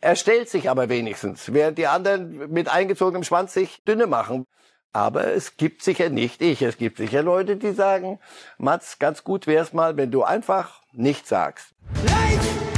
[0.00, 4.46] Er stellt sich aber wenigstens, während die anderen mit eingezogenem Schwanz sich dünne machen.
[4.92, 6.62] Aber es gibt sicher nicht ich.
[6.62, 8.18] Es gibt sicher Leute, die sagen,
[8.58, 11.74] Mats, ganz gut wär's mal, wenn du einfach nichts sagst.
[12.04, 12.69] Leid!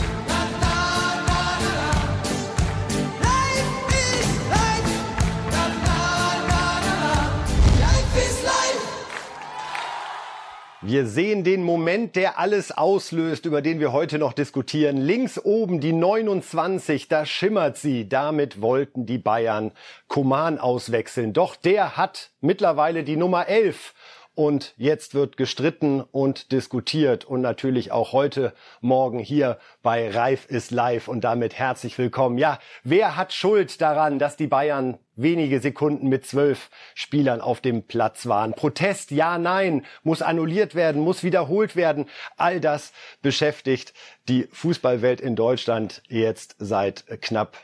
[10.85, 14.97] Wir sehen den Moment, der alles auslöst, über den wir heute noch diskutieren.
[14.97, 18.09] Links oben die 29, da schimmert sie.
[18.09, 19.71] Damit wollten die Bayern
[20.09, 21.35] Koman auswechseln.
[21.35, 23.95] Doch der hat mittlerweile die Nummer 11
[24.35, 30.71] und jetzt wird gestritten und diskutiert und natürlich auch heute Morgen hier bei Reif ist
[30.71, 32.39] live und damit herzlich willkommen.
[32.39, 37.83] Ja, wer hat Schuld daran, dass die Bayern wenige Sekunden mit zwölf Spielern auf dem
[37.83, 38.55] Platz waren?
[38.55, 42.07] Protest, ja, nein, muss annulliert werden, muss wiederholt werden.
[42.37, 43.93] All das beschäftigt
[44.29, 47.59] die Fußballwelt in Deutschland jetzt seit knapp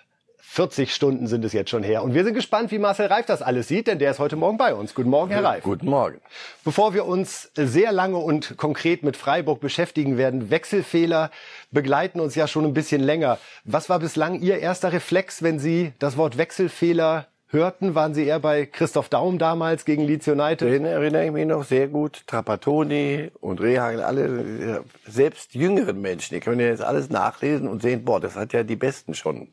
[0.51, 2.03] 40 Stunden sind es jetzt schon her.
[2.03, 4.57] Und wir sind gespannt, wie Marcel Reif das alles sieht, denn der ist heute Morgen
[4.57, 4.95] bei uns.
[4.95, 5.63] Guten Morgen, Herr Reif.
[5.63, 6.21] Guten Morgen.
[6.65, 11.31] Bevor wir uns sehr lange und konkret mit Freiburg beschäftigen werden, Wechselfehler
[11.71, 13.39] begleiten uns ja schon ein bisschen länger.
[13.65, 17.95] Was war bislang Ihr erster Reflex, wenn Sie das Wort Wechselfehler hörten?
[17.95, 20.73] Waren Sie eher bei Christoph Daum damals gegen Leeds United?
[20.73, 22.23] Den erinnere ich mich noch sehr gut.
[22.27, 28.05] Trapattoni und Rehagel, alle, selbst jüngeren Menschen, die können ja jetzt alles nachlesen und sehen,
[28.05, 29.49] boah, das hat ja die Besten schon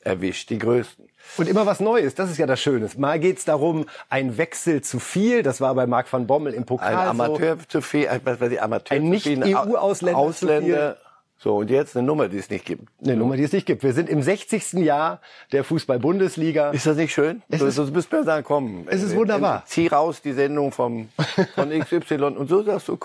[0.00, 1.08] erwischt, die größten.
[1.36, 2.88] Und immer was Neues, das ist ja das Schöne.
[2.96, 6.94] Mal geht's darum, ein Wechsel zu viel, das war bei Marc van Bommel im Pokal
[6.94, 7.64] Ein Amateur so.
[7.68, 10.96] zu viel, was weiß ich, Amateur ein nicht EU-Ausländer Ausländer.
[11.42, 12.82] So, und jetzt eine Nummer, die es nicht gibt.
[13.02, 13.82] Eine Nummer, die es nicht gibt.
[13.82, 14.74] Wir sind im 60.
[14.74, 16.70] Jahr der Fußball-Bundesliga.
[16.70, 17.42] Ist das nicht schön?
[17.48, 18.86] Es ist, sonst müsst ihr sagen, komm.
[18.88, 19.62] Es ist wunderbar.
[19.64, 21.08] Zieh raus die Sendung vom,
[21.54, 22.98] von XY und so sagst du,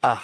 [0.00, 0.22] ach,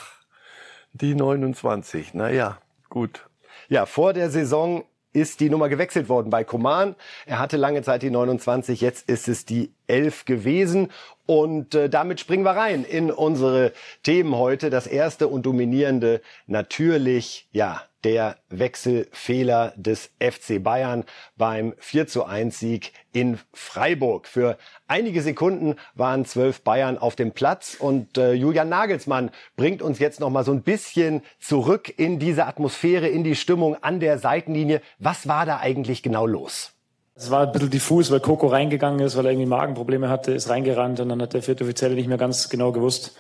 [0.93, 3.27] die 29, na ja, gut.
[3.69, 6.95] Ja, vor der Saison ist die Nummer gewechselt worden bei Koman.
[7.27, 10.89] Er hatte lange Zeit die 29, jetzt ist es die 11 gewesen.
[11.27, 13.73] Und äh, damit springen wir rein in unsere
[14.03, 14.71] Themen heute.
[14.71, 21.05] Das erste und dominierende natürlich, ja, der Wechselfehler des FC Bayern
[21.37, 24.27] beim 4 zu 1 Sieg in Freiburg.
[24.27, 24.57] Für
[24.87, 30.21] einige Sekunden waren zwölf Bayern auf dem Platz und äh, Julian Nagelsmann bringt uns jetzt
[30.21, 34.81] noch mal so ein bisschen zurück in diese Atmosphäre, in die Stimmung an der Seitenlinie.
[34.99, 36.73] Was war da eigentlich genau los?
[37.15, 40.49] Es war ein bisschen diffus, weil Coco reingegangen ist, weil er irgendwie Magenprobleme hatte, ist
[40.49, 43.15] reingerannt und dann hat der vierte Offizielle nicht mehr ganz genau gewusst,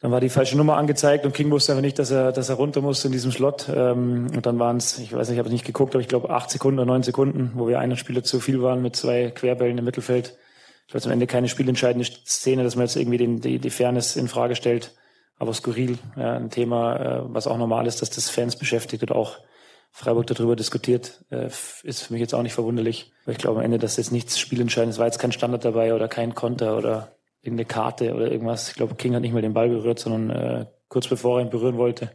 [0.00, 2.54] dann war die falsche Nummer angezeigt und King wusste aber nicht, dass er, dass er
[2.54, 3.68] runter musste in diesem Slot.
[3.68, 6.30] Ähm, und dann waren es, ich weiß nicht, ich habe nicht geguckt, aber ich glaube
[6.30, 9.76] acht Sekunden oder neun Sekunden, wo wir einen Spieler zu viel waren mit zwei Querbällen
[9.76, 10.38] im Mittelfeld.
[10.88, 14.16] Ich weiß am Ende keine spielentscheidende Szene, dass man jetzt irgendwie den, die, die Fairness
[14.16, 14.94] in Frage stellt.
[15.38, 19.12] Aber skurril, ja, ein Thema, äh, was auch normal ist, dass das Fans beschäftigt und
[19.12, 19.38] auch
[19.92, 21.48] Freiburg darüber diskutiert, äh,
[21.82, 23.12] ist für mich jetzt auch nicht verwunderlich.
[23.26, 26.08] Weil ich glaube am Ende, dass jetzt nichts spielentscheidendes war, jetzt kein Standard dabei oder
[26.08, 28.68] kein Konter oder irgendeine Karte oder irgendwas.
[28.68, 31.50] Ich glaube, King hat nicht mal den Ball berührt, sondern äh, kurz bevor er ihn
[31.50, 32.10] berühren wollte,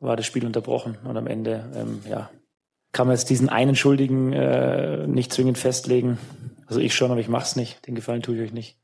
[0.00, 0.98] war das Spiel unterbrochen.
[1.04, 2.30] Und am Ende, ähm, ja,
[2.92, 6.18] kann man jetzt diesen einen Schuldigen äh, nicht zwingend festlegen.
[6.66, 7.86] Also ich schon, aber ich mach's nicht.
[7.86, 8.76] Den Gefallen tue ich euch nicht.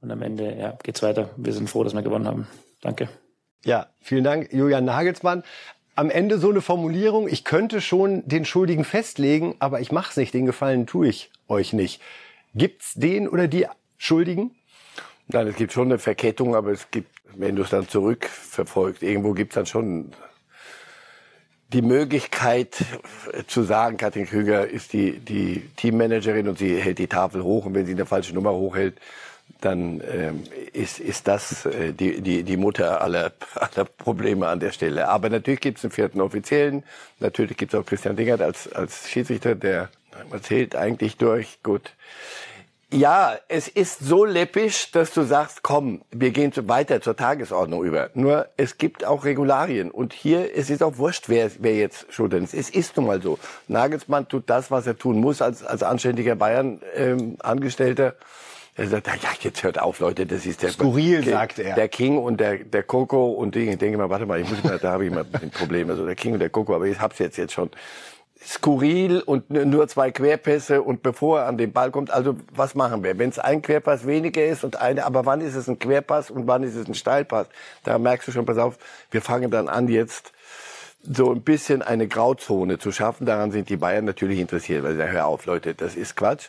[0.00, 1.30] Und am Ende, ja, geht's weiter.
[1.36, 2.46] Wir sind froh, dass wir gewonnen haben.
[2.82, 3.08] Danke.
[3.64, 5.42] Ja, vielen Dank, Julian Nagelsmann.
[5.94, 10.34] Am Ende so eine Formulierung, ich könnte schon den Schuldigen festlegen, aber ich mach's nicht,
[10.34, 12.02] den Gefallen tue ich euch nicht.
[12.54, 14.50] Gibt's den oder die Schuldigen?
[15.28, 19.32] Nein, es gibt schon eine Verkettung, aber es gibt, wenn du es dann zurückverfolgst, irgendwo
[19.32, 20.12] gibt es dann schon
[21.72, 22.84] die Möglichkeit
[23.48, 27.74] zu sagen, Katrin Krüger ist die, die Teammanagerin und sie hält die Tafel hoch und
[27.74, 29.00] wenn sie eine falsche Nummer hochhält,
[29.60, 34.72] dann ähm, ist, ist das äh, die, die, die Mutter aller, aller Probleme an der
[34.72, 35.08] Stelle.
[35.08, 36.84] Aber natürlich gibt es einen vierten Offiziellen,
[37.18, 39.88] natürlich gibt es auch Christian Dingert als, als Schiedsrichter, der
[40.30, 41.58] erzählt eigentlich durch.
[41.62, 41.94] Gut.
[42.94, 48.10] Ja, es ist so läppisch, dass du sagst, komm, wir gehen weiter zur Tagesordnung über.
[48.14, 52.32] Nur es gibt auch Regularien und hier es ist auch wurscht, wer, wer jetzt schuld
[52.34, 52.54] ist.
[52.54, 53.40] Es ist nun mal so.
[53.66, 58.06] Nagelsmann tut das, was er tun muss als, als anständiger Bayern-Angestellter.
[58.06, 58.12] Ähm,
[58.76, 61.74] er sagt, ja, jetzt hört auf, Leute, das ist der Skurril, King, sagt er.
[61.74, 63.70] Der King und der, der Coco und Ding.
[63.70, 65.90] Ich denke mal, warte mal, ich muss mal, da habe ich mal ein Problem.
[65.90, 67.70] Also der King und der Coco, aber ich hab's jetzt jetzt schon
[68.46, 73.02] skurril und nur zwei Querpässe und bevor er an den Ball kommt, also was machen
[73.02, 73.18] wir?
[73.18, 76.46] Wenn es ein Querpass weniger ist und eine, aber wann ist es ein Querpass und
[76.46, 77.48] wann ist es ein Steilpass?
[77.84, 78.78] Da merkst du schon, pass auf,
[79.10, 80.32] wir fangen dann an jetzt
[81.02, 83.26] so ein bisschen eine Grauzone zu schaffen.
[83.26, 86.48] Daran sind die Bayern natürlich interessiert, weil sie sagen, hör auf, Leute, das ist Quatsch.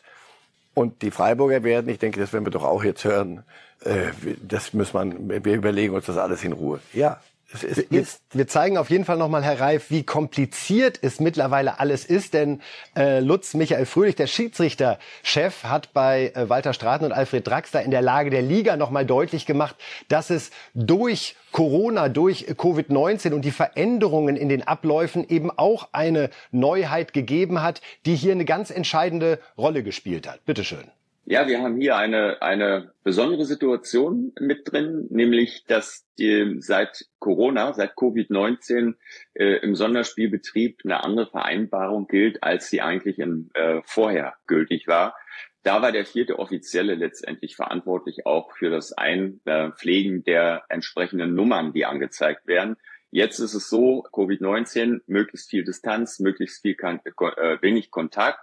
[0.74, 3.44] Und die Freiburger werden, ich denke, das werden wir doch auch jetzt hören,
[3.81, 6.80] äh, das muss man, wir überlegen uns das alles in Ruhe.
[6.94, 7.21] Ja,
[7.62, 12.34] wir, wir, zeigen auf jeden Fall nochmal, Herr Reif, wie kompliziert es mittlerweile alles ist,
[12.34, 12.62] denn
[12.96, 17.92] äh, Lutz Michael Fröhlich, der Schiedsrichterchef, hat bei äh, Walter Straten und Alfred Draxler in
[17.92, 19.75] der Lage der Liga nochmal deutlich gemacht,
[20.07, 26.30] dass es durch Corona, durch Covid-19 und die Veränderungen in den Abläufen eben auch eine
[26.51, 30.44] Neuheit gegeben hat, die hier eine ganz entscheidende Rolle gespielt hat.
[30.46, 30.92] Bitteschön.
[31.27, 37.74] Ja, wir haben hier eine, eine besondere Situation mit drin, nämlich dass die, seit Corona,
[37.74, 38.94] seit Covid-19
[39.33, 45.16] äh, im Sonderspielbetrieb eine andere Vereinbarung gilt, als sie eigentlich im, äh, vorher gültig war.
[45.63, 51.88] Da war der vierte Offizielle letztendlich verantwortlich auch für das Einpflegen der entsprechenden Nummern, die
[51.88, 52.75] angezeigt werden.
[53.10, 58.42] Jetzt ist es so, Covid-19, möglichst viel Distanz, möglichst viel äh, wenig Kontakt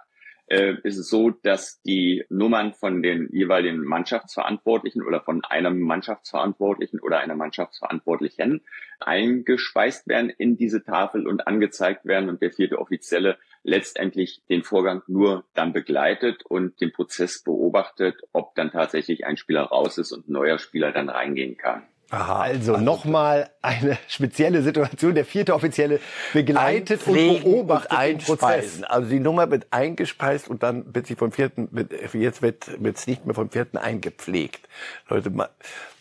[0.53, 6.99] äh, ist es so, dass die Nummern von den jeweiligen Mannschaftsverantwortlichen oder von einem Mannschaftsverantwortlichen
[6.99, 8.61] oder einer Mannschaftsverantwortlichen
[8.99, 15.01] eingespeist werden in diese Tafel und angezeigt werden und der vierte Offizielle letztendlich den Vorgang
[15.07, 20.29] nur dann begleitet und den Prozess beobachtet, ob dann tatsächlich ein Spieler raus ist und
[20.29, 21.83] ein neuer Spieler dann reingehen kann.
[22.13, 25.15] Aha, also, also nochmal eine spezielle Situation.
[25.15, 25.99] Der vierte Offizielle
[26.31, 28.83] begleitet und beobachtet und den Prozess.
[28.83, 31.69] Also die Nummer wird eingespeist und dann wird sie vom vierten,
[32.13, 34.69] jetzt wird es nicht mehr vom vierten eingepflegt.
[35.09, 35.31] Leute,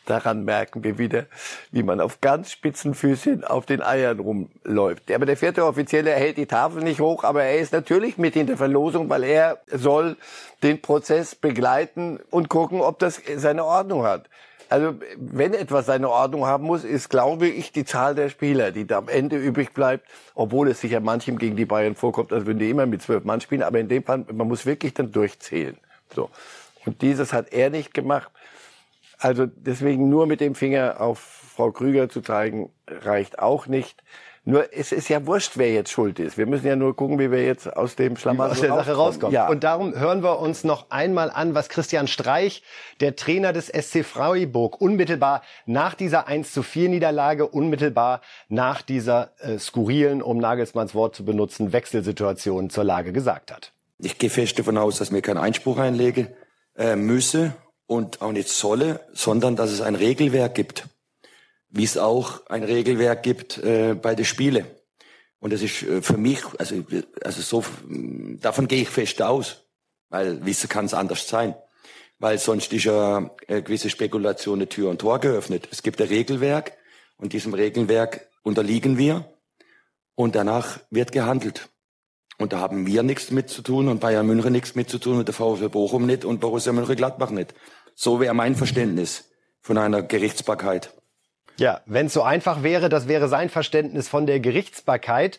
[0.04, 1.24] daran merken wir wieder,
[1.70, 5.10] wie man auf ganz spitzen Füßchen auf den Eiern rumläuft.
[5.12, 8.46] Aber der vierte Offizielle hält die Tafel nicht hoch, aber er ist natürlich mit in
[8.46, 10.18] der Verlosung, weil er soll
[10.62, 14.28] den Prozess begleiten und gucken, ob das seine Ordnung hat.
[14.72, 18.86] Also wenn etwas seine Ordnung haben muss, ist, glaube ich, die Zahl der Spieler, die
[18.86, 22.58] da am Ende übrig bleibt, obwohl es sicher manchem gegen die Bayern vorkommt, als würden
[22.58, 25.76] die immer mit zwölf Mann spielen, aber in dem Fall, man muss wirklich dann durchzählen.
[26.14, 26.30] So.
[26.86, 28.30] Und dieses hat er nicht gemacht.
[29.18, 34.02] Also deswegen nur mit dem Finger auf Frau Krüger zu zeigen, reicht auch nicht.
[34.44, 36.36] Nur es ist ja wurscht, wer jetzt schuld ist.
[36.36, 39.32] Wir müssen ja nur gucken, wie wir jetzt aus dem Schlamassel aus der Sache rauskommen.
[39.32, 39.48] Ja.
[39.48, 42.64] Und darum hören wir uns noch einmal an, was Christian Streich,
[43.00, 49.30] der Trainer des SC Freiburg, unmittelbar nach dieser 1 zu 4 Niederlage, unmittelbar nach dieser
[49.38, 53.70] äh, skurrilen, um Nagelsmanns Wort zu benutzen, Wechselsituation zur Lage gesagt hat.
[53.98, 56.34] Ich gehe fest davon aus, dass mir keinen Einspruch einlege
[56.76, 57.54] äh, müsse
[57.86, 60.88] und auch nicht solle, sondern dass es ein Regelwerk gibt
[61.72, 64.66] wie es auch ein Regelwerk gibt äh, bei den Spielen.
[65.40, 66.84] Und das ist äh, für mich, also,
[67.24, 67.64] also so,
[68.40, 69.64] davon gehe ich fest aus,
[70.10, 71.54] weil wissen kann es anders sein.
[72.18, 75.66] Weil sonst ist ja äh, gewisse Spekulation eine Tür und Tor geöffnet.
[75.72, 76.76] Es gibt ein Regelwerk
[77.16, 79.24] und diesem Regelwerk unterliegen wir
[80.14, 81.70] und danach wird gehandelt.
[82.38, 85.18] Und da haben wir nichts mit zu tun und Bayern München nichts mit zu tun
[85.18, 87.54] und der VfB Bochum nicht und Borussia Mönchengladbach nicht.
[87.94, 89.30] So wäre mein Verständnis
[89.60, 90.92] von einer Gerichtsbarkeit.
[91.58, 95.38] Ja, wenn es so einfach wäre, das wäre sein Verständnis von der Gerichtsbarkeit.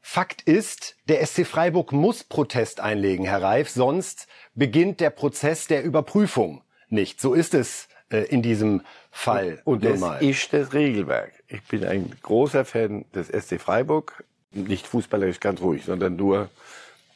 [0.00, 5.82] Fakt ist, der SC Freiburg muss Protest einlegen, Herr Reif, sonst beginnt der Prozess der
[5.82, 7.20] Überprüfung nicht.
[7.20, 9.60] So ist es äh, in diesem Fall.
[9.64, 10.22] Und das mal.
[10.22, 11.32] ist das Regelwerk.
[11.48, 16.50] Ich bin ein großer Fan des SC Freiburg, nicht fußballerisch ganz ruhig, sondern nur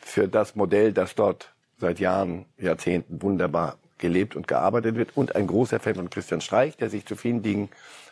[0.00, 5.46] für das Modell, das dort seit Jahren, Jahrzehnten wunderbar gelebt und gearbeitet wird und ein
[5.46, 7.68] großer Fan von Christian Streich, der sich zu vielen Dingen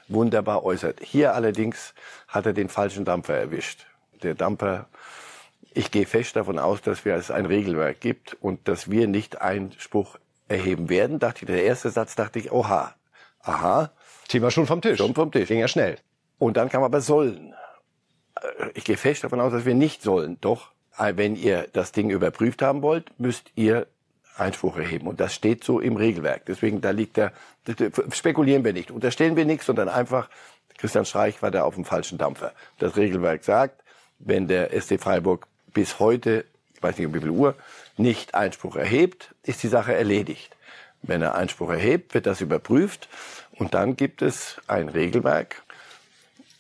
[0.09, 1.01] wunderbar äußert.
[1.01, 1.95] Hier allerdings
[2.27, 3.87] hat er den falschen Dampfer erwischt.
[4.23, 4.89] Der Dampfer,
[5.75, 9.41] ich gehe fest davon aus, dass wir es ein Regelwerk gibt und dass wir nicht
[9.41, 11.19] Einspruch erheben werden.
[11.19, 12.95] Dachte ich, der erste Satz dachte ich, oha,
[13.43, 13.91] aha.
[14.29, 14.99] Thema schon vom Tisch.
[14.99, 15.49] Schon vom Tisch.
[15.49, 15.99] Ging ja schnell.
[16.39, 17.55] Und dann kam aber sollen.
[18.75, 20.39] Ich gehe fest davon aus, dass wir nicht sollen.
[20.41, 23.87] Doch, wenn ihr das Ding überprüft haben wollt, müsst ihr
[24.37, 25.09] Einspruch erheben.
[25.09, 26.47] Und das steht so im Regelwerk.
[26.47, 27.33] Deswegen, da liegt der,
[28.13, 30.29] spekulieren wir nicht, unterstellen wir nichts, sondern einfach,
[30.79, 32.53] Christian Streich war da auf dem falschen Dampfer.
[32.79, 33.83] Das Regelwerk sagt,
[34.19, 36.45] wenn der SC Freiburg bis heute,
[36.75, 37.55] ich weiß nicht um wie viel Uhr,
[37.97, 40.57] nicht Einspruch erhebt, ist die Sache erledigt.
[41.03, 43.09] Wenn er Einspruch erhebt, wird das überprüft
[43.53, 45.63] und dann gibt es ein Regelwerk,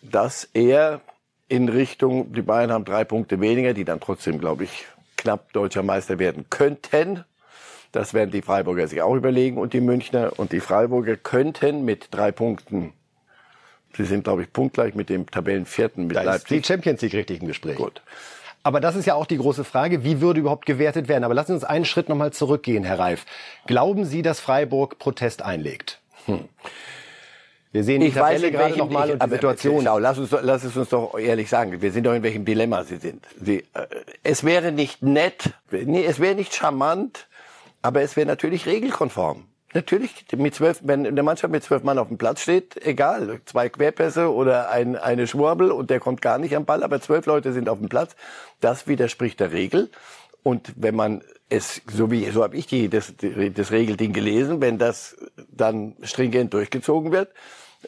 [0.03, 1.00] dass er
[1.49, 4.87] in Richtung, die Bayern haben drei Punkte weniger, die dann trotzdem, glaube ich,
[5.17, 7.25] knapp deutscher Meister werden könnten.
[7.92, 10.33] Das werden die Freiburger sich auch überlegen und die Münchner.
[10.37, 12.92] Und die Freiburger könnten mit drei Punkten,
[13.97, 16.59] sie sind, glaube ich, punktgleich mit dem Tabellenvierten mit da Leipzig.
[16.59, 17.76] Ist die Champions League richtig im Gespräch.
[17.76, 18.02] Gut.
[18.62, 21.25] Aber das ist ja auch die große Frage, wie würde überhaupt gewertet werden?
[21.25, 23.25] Aber lassen Sie uns einen Schritt nochmal zurückgehen, Herr Reif.
[23.66, 26.00] Glauben Sie, dass Freiburg Protest einlegt?
[26.26, 26.49] Hm.
[27.73, 29.85] Wir sehen die ich Tabelle gerade nochmal und die Situation.
[29.85, 31.80] Schau, lass, uns, lass es uns doch ehrlich sagen.
[31.80, 33.26] Wir sind doch in welchem Dilemma Sie sind.
[33.40, 33.87] Sie, äh,
[34.23, 37.26] es wäre nicht nett, nee, es wäre nicht charmant,
[37.82, 39.47] aber es wäre natürlich regelkonform.
[39.75, 43.40] Natürlich, mit zwölf, wenn in der Mannschaft mit zwölf Mann auf dem Platz steht, egal,
[43.44, 47.26] zwei Querpässe oder ein, eine Schwurbel und der kommt gar nicht am Ball, aber zwölf
[47.26, 48.16] Leute sind auf dem Platz.
[48.61, 49.90] Das widerspricht der Regel.
[50.42, 54.78] Und wenn man es, so wie, so habe ich die, das, das Regelding gelesen, wenn
[54.78, 55.16] das
[55.50, 57.28] dann stringent durchgezogen wird,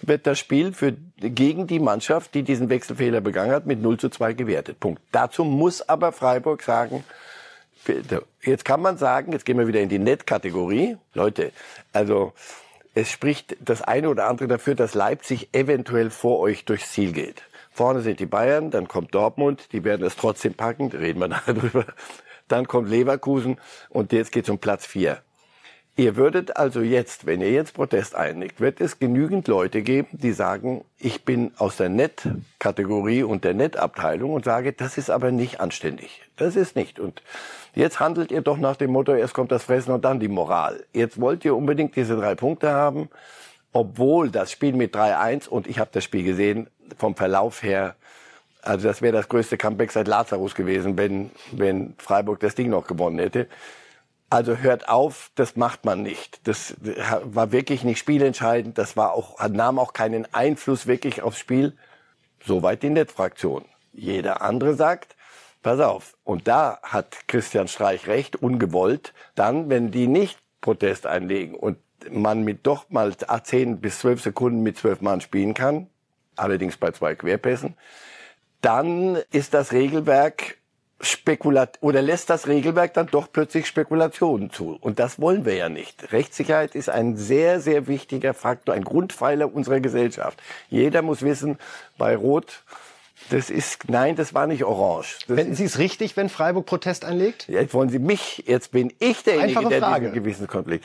[0.03, 4.11] wird das Spiel für, gegen die Mannschaft, die diesen Wechselfehler begangen hat, mit 0 zu
[4.11, 4.81] 2 gewertet.
[4.81, 5.03] Punkt.
[5.13, 7.05] Dazu muss aber Freiburg sagen,
[8.43, 10.97] jetzt kann man sagen, jetzt gehen wir wieder in die Net-Kategorie.
[11.15, 11.53] Leute,
[11.93, 12.33] also,
[12.95, 17.43] es spricht das eine oder andere dafür, dass Leipzig eventuell vor euch durchs Ziel geht.
[17.71, 21.55] Vorne sind die Bayern, dann kommt Dortmund, die werden es trotzdem packen, reden wir nachher
[21.55, 21.87] drüber.
[22.49, 23.59] Dann kommt Leverkusen
[23.91, 25.23] und jetzt geht's um Platz vier.
[26.01, 30.33] Ihr würdet also jetzt, wenn ihr jetzt Protest einlegt, wird es genügend Leute geben, die
[30.33, 35.61] sagen, ich bin aus der Net-Kategorie und der Net-Abteilung und sage, das ist aber nicht
[35.61, 36.23] anständig.
[36.39, 36.99] Das ist nicht.
[37.01, 37.23] Und
[37.75, 40.87] jetzt handelt ihr doch nach dem Motto, erst kommt das Fressen und dann die Moral.
[40.95, 43.11] Jetzt wollt ihr unbedingt diese drei Punkte haben,
[43.75, 47.95] obwohl das Spiel mit 3-1, und ich habe das Spiel gesehen, vom Verlauf her,
[48.63, 52.87] also das wäre das größte Comeback seit Lazarus gewesen, wenn, wenn Freiburg das Ding noch
[52.87, 53.49] gewonnen hätte.
[54.31, 56.47] Also hört auf, das macht man nicht.
[56.47, 56.77] Das
[57.25, 58.79] war wirklich nicht spielentscheidend.
[58.79, 61.77] Das war auch, nahm auch keinen Einfluss wirklich aufs Spiel.
[62.45, 63.65] Soweit die Nettfraktion.
[63.93, 65.17] Jeder andere sagt,
[65.63, 66.17] pass auf.
[66.23, 69.13] Und da hat Christian Streich recht, ungewollt.
[69.35, 74.63] Dann, wenn die nicht Protest einlegen und man mit doch mal 10 bis 12 Sekunden
[74.63, 75.89] mit 12 Mann spielen kann,
[76.37, 77.75] allerdings bei zwei Querpässen,
[78.61, 80.59] dann ist das Regelwerk
[81.01, 84.77] spekulat oder lässt das Regelwerk dann doch plötzlich Spekulationen zu.
[84.81, 86.13] Und das wollen wir ja nicht.
[86.13, 90.41] Rechtssicherheit ist ein sehr, sehr wichtiger Faktor, ein Grundpfeiler unserer Gesellschaft.
[90.69, 91.59] Jeder muss wissen,
[91.97, 92.63] bei Rot,
[93.31, 95.19] das ist, nein, das war nicht orange.
[95.27, 97.49] Das Finden Sie es richtig, wenn Freiburg Protest einlegt?
[97.49, 100.85] Jetzt wollen Sie mich, jetzt bin ich derjenige, der diesen Gewissenskonflikt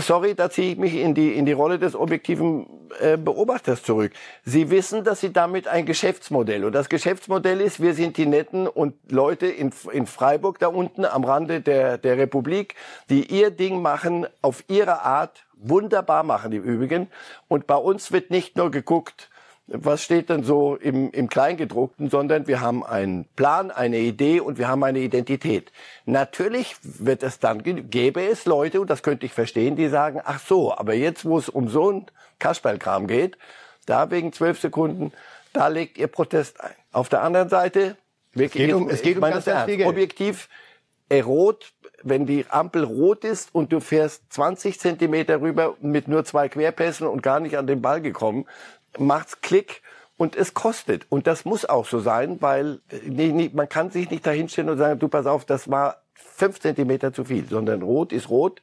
[0.00, 2.66] sorry, da ziehe ich mich in die, in die Rolle des objektiven
[3.00, 4.12] äh, Beobachters zurück.
[4.44, 8.66] Sie wissen, dass Sie damit ein Geschäftsmodell, und das Geschäftsmodell ist, wir sind die Netten
[8.66, 12.74] und Leute in, in Freiburg da unten am Rande der, der Republik,
[13.08, 17.08] die ihr Ding machen, auf ihre Art, wunderbar machen die übrigen.
[17.48, 19.30] Und bei uns wird nicht nur geguckt,
[19.68, 24.58] was steht denn so im, im Kleingedruckten, sondern wir haben einen Plan, eine Idee und
[24.58, 25.72] wir haben eine Identität.
[26.04, 30.40] Natürlich wird es dann, gäbe es Leute, und das könnte ich verstehen, die sagen, ach
[30.40, 32.06] so, aber jetzt, wo es um so ein
[32.38, 33.38] Kasperlkram geht,
[33.86, 35.12] da wegen zwölf Sekunden,
[35.52, 36.74] da legt ihr Protest ein.
[36.92, 37.96] Auf der anderen Seite,
[38.34, 39.88] wirklich, Es geht um- es geht um ganz, das ganz viel Geld.
[39.88, 40.48] objektiv,
[41.08, 46.24] äh, rot, wenn die Ampel rot ist und du fährst 20 Zentimeter rüber mit nur
[46.24, 48.46] zwei Querpässen und gar nicht an den Ball gekommen,
[48.98, 49.82] macht's Klick
[50.16, 51.06] und es kostet.
[51.08, 54.78] Und das muss auch so sein, weil nee, nee, man kann sich nicht dahinstellen und
[54.78, 58.62] sagen, du pass auf, das war fünf Zentimeter zu viel, sondern rot ist rot.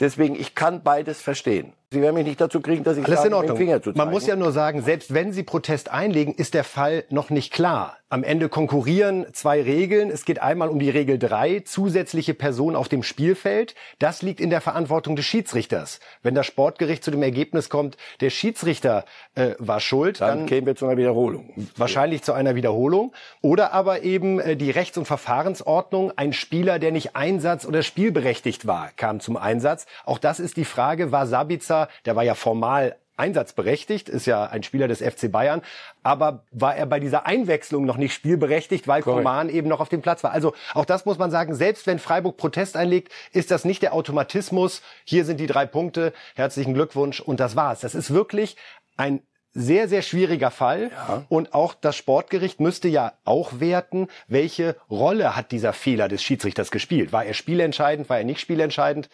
[0.00, 1.72] Deswegen, ich kann beides verstehen.
[1.92, 3.56] Sie werden mich nicht dazu kriegen, dass ich Alles sage, in Ordnung.
[3.56, 3.98] Finger zu zeigen.
[3.98, 7.52] Man muss ja nur sagen, selbst wenn Sie Protest einlegen, ist der Fall noch nicht
[7.52, 7.96] klar.
[8.08, 10.10] Am Ende konkurrieren zwei Regeln.
[10.10, 13.74] Es geht einmal um die Regel 3, zusätzliche Personen auf dem Spielfeld.
[13.98, 15.98] Das liegt in der Verantwortung des Schiedsrichters.
[16.22, 20.68] Wenn das Sportgericht zu dem Ergebnis kommt, der Schiedsrichter äh, war schuld, dann, dann kämen
[20.68, 21.52] wir zu einer Wiederholung.
[21.76, 23.12] wahrscheinlich zu einer Wiederholung.
[23.42, 26.12] Oder aber eben äh, die Rechts- und Verfahrensordnung.
[26.14, 29.86] Ein Spieler, der nicht einsatz- oder spielberechtigt war, kam zum Einsatz.
[30.04, 34.62] Auch das ist die Frage, war Sabitzer, der war ja formal einsatzberechtigt, ist ja ein
[34.62, 35.62] Spieler des FC Bayern,
[36.02, 39.24] aber war er bei dieser Einwechslung noch nicht spielberechtigt, weil Korrekt.
[39.24, 40.32] Coman eben noch auf dem Platz war.
[40.32, 43.94] Also auch das muss man sagen, selbst wenn Freiburg Protest einlegt, ist das nicht der
[43.94, 47.80] Automatismus, hier sind die drei Punkte, herzlichen Glückwunsch und das war's.
[47.80, 48.56] Das ist wirklich
[48.96, 49.22] ein
[49.58, 50.90] sehr, sehr schwieriger Fall.
[51.30, 56.70] Und auch das Sportgericht müsste ja auch werten, welche Rolle hat dieser Fehler des Schiedsrichters
[56.70, 57.10] gespielt.
[57.10, 59.08] War er spielentscheidend, war er nicht spielentscheidend?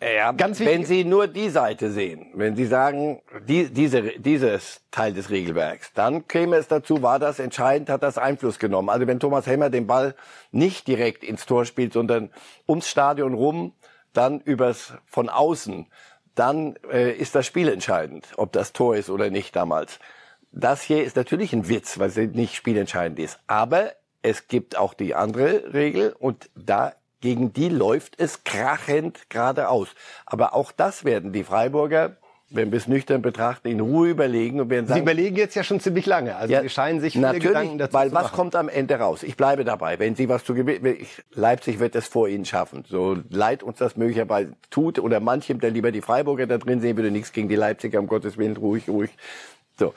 [0.00, 5.14] Ja, Ganz wenn Sie nur die Seite sehen, wenn Sie sagen, die, diese, dieses Teil
[5.14, 8.90] des Regelwerks, dann käme es dazu, war das entscheidend, hat das Einfluss genommen.
[8.90, 10.14] Also wenn Thomas Helmer den Ball
[10.52, 12.30] nicht direkt ins Tor spielt, sondern
[12.68, 13.72] ums Stadion rum,
[14.12, 15.86] dann übers von außen,
[16.34, 19.98] dann äh, ist das Spiel entscheidend, ob das Tor ist oder nicht damals.
[20.52, 23.40] Das hier ist natürlich ein Witz, weil es nicht spielentscheidend ist.
[23.46, 29.88] Aber es gibt auch die andere Regel und da gegen die läuft es krachend geradeaus.
[30.26, 32.16] Aber auch das werden die Freiburger,
[32.48, 35.64] wenn wir es nüchtern betrachten, in Ruhe überlegen und werden Sie sagen, überlegen jetzt ja
[35.64, 36.36] schon ziemlich lange.
[36.36, 39.22] Also Sie scheinen sich viele natürlich, Gedanken dazu weil zu was kommt am Ende raus?
[39.24, 39.98] Ich bleibe dabei.
[39.98, 40.98] Wenn Sie was zu gewinnen,
[41.32, 42.84] Leipzig wird es vor Ihnen schaffen.
[42.88, 46.96] So leid uns das möglicherweise tut oder manchem, der lieber die Freiburger da drin sehen
[46.96, 49.10] würde, nichts gegen die Leipziger, um Gottes Willen, ruhig, ruhig.
[49.78, 49.92] So.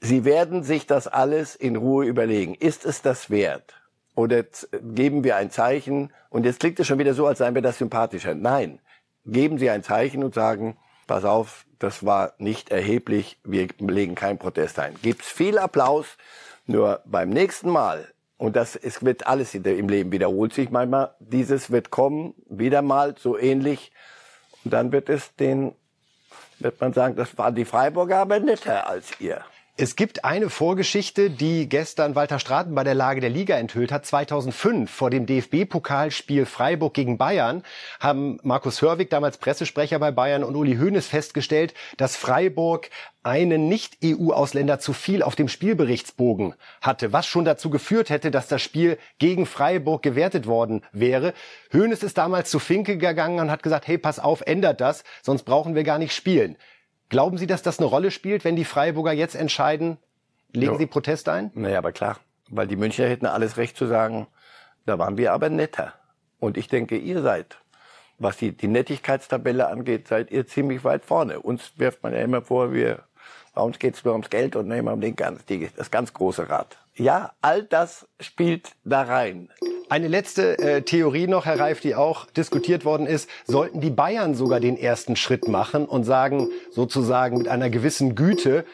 [0.00, 2.54] Sie werden sich das alles in Ruhe überlegen.
[2.54, 3.77] Ist es das wert?
[4.18, 4.42] Oder
[4.82, 6.12] geben wir ein Zeichen?
[6.28, 8.34] Und jetzt klingt es schon wieder so, als seien wir das sympathischer.
[8.34, 8.80] Nein.
[9.24, 14.38] geben Sie ein Zeichen und sagen, pass auf, das war nicht erheblich, wir legen keinen
[14.38, 14.94] Protest ein.
[15.02, 16.16] Gibt's viel Applaus,
[16.66, 21.70] nur beim nächsten Mal, und das es wird alles im Leben wiederholt sich manchmal, dieses
[21.70, 23.92] wird kommen, wieder mal so ähnlich,
[24.64, 25.74] und dann wird es den,
[26.58, 29.44] wird man sagen, das waren die Freiburger aber netter als ihr.
[29.80, 34.04] Es gibt eine Vorgeschichte, die gestern Walter Straten bei der Lage der Liga enthüllt hat.
[34.04, 37.62] 2005 vor dem DFB-Pokalspiel Freiburg gegen Bayern
[38.00, 42.90] haben Markus Hörwig, damals Pressesprecher bei Bayern, und Uli Hoeneß festgestellt, dass Freiburg
[43.22, 48.60] einen Nicht-EU-Ausländer zu viel auf dem Spielberichtsbogen hatte, was schon dazu geführt hätte, dass das
[48.60, 51.34] Spiel gegen Freiburg gewertet worden wäre.
[51.72, 55.44] Hoeneß ist damals zu Finke gegangen und hat gesagt, hey, pass auf, ändert das, sonst
[55.44, 56.56] brauchen wir gar nicht spielen.
[57.08, 59.98] Glauben Sie, dass das eine Rolle spielt, wenn die Freiburger jetzt entscheiden,
[60.52, 60.78] legen jo.
[60.78, 61.50] Sie Protest ein?
[61.54, 62.18] Naja, aber klar.
[62.50, 64.26] Weil die Münchner hätten alles Recht zu sagen,
[64.86, 65.94] da waren wir aber netter.
[66.38, 67.58] Und ich denke, ihr seid,
[68.18, 71.40] was die, die Nettigkeitstabelle angeht, seid ihr ziemlich weit vorne.
[71.40, 73.04] Uns wirft man ja immer vor, wir,
[73.54, 76.48] bei uns geht's nur ums Geld und nehmen um den ganz, die, das ganz große
[76.48, 76.78] Rad.
[76.94, 79.50] Ja, all das spielt da rein.
[79.90, 83.28] Eine letzte äh, Theorie noch, Herr Reif, die auch diskutiert worden ist.
[83.46, 88.66] Sollten die Bayern sogar den ersten Schritt machen und sagen, sozusagen mit einer gewissen Güte,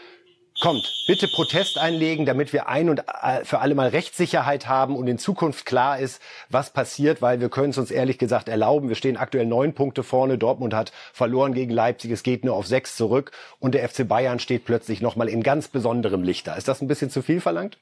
[0.61, 5.07] kommt, bitte Protest einlegen, damit wir ein und äh, für alle mal Rechtssicherheit haben und
[5.07, 8.89] in Zukunft klar ist, was passiert, weil wir können es uns ehrlich gesagt erlauben.
[8.89, 10.37] Wir stehen aktuell neun Punkte vorne.
[10.37, 12.11] Dortmund hat verloren gegen Leipzig.
[12.11, 13.31] Es geht nur auf sechs zurück
[13.61, 16.57] und der FC Bayern steht plötzlich nochmal in ganz besonderem Lichter.
[16.57, 17.79] Ist das ein bisschen zu viel verlangt?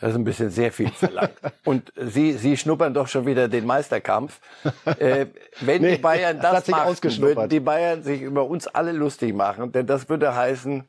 [0.00, 1.34] Das ist ein bisschen sehr viel verlangt.
[1.64, 4.38] Und Sie, Sie schnuppern doch schon wieder den Meisterkampf.
[4.98, 5.26] Äh,
[5.60, 9.34] wenn nee, die Bayern das, das machen, würden die Bayern sich über uns alle lustig
[9.34, 10.84] machen, denn das würde heißen,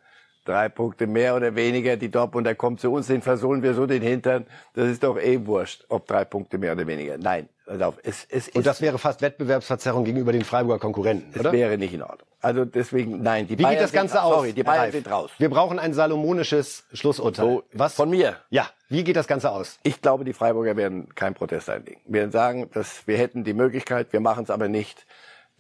[0.48, 4.02] drei Punkte mehr oder weniger, die Dortmunder kommen zu uns, den versohlen wir so den
[4.02, 4.46] Hintern.
[4.74, 7.18] Das ist doch eh wurscht, ob drei Punkte mehr oder weniger.
[7.18, 11.52] Nein, auf, es, es Und das wäre fast Wettbewerbsverzerrung gegenüber den Freiburger Konkurrenten, das oder?
[11.52, 12.28] wäre nicht in Ordnung.
[12.40, 14.36] Also deswegen, nein, die Wie Bayern geht das Ganze sind, aus?
[14.36, 15.32] Sorry, die Bayern sind raus.
[15.38, 17.46] Wir brauchen ein salomonisches Schlussurteil.
[17.46, 17.96] So, Was?
[17.96, 18.38] Von mir?
[18.50, 18.70] Ja.
[18.90, 19.80] Wie geht das Ganze aus?
[19.84, 22.00] Ich glaube, die Freiburger werden keinen Protest einlegen.
[22.06, 25.06] Wir werden sagen, dass wir hätten die Möglichkeit, wir machen es aber nicht,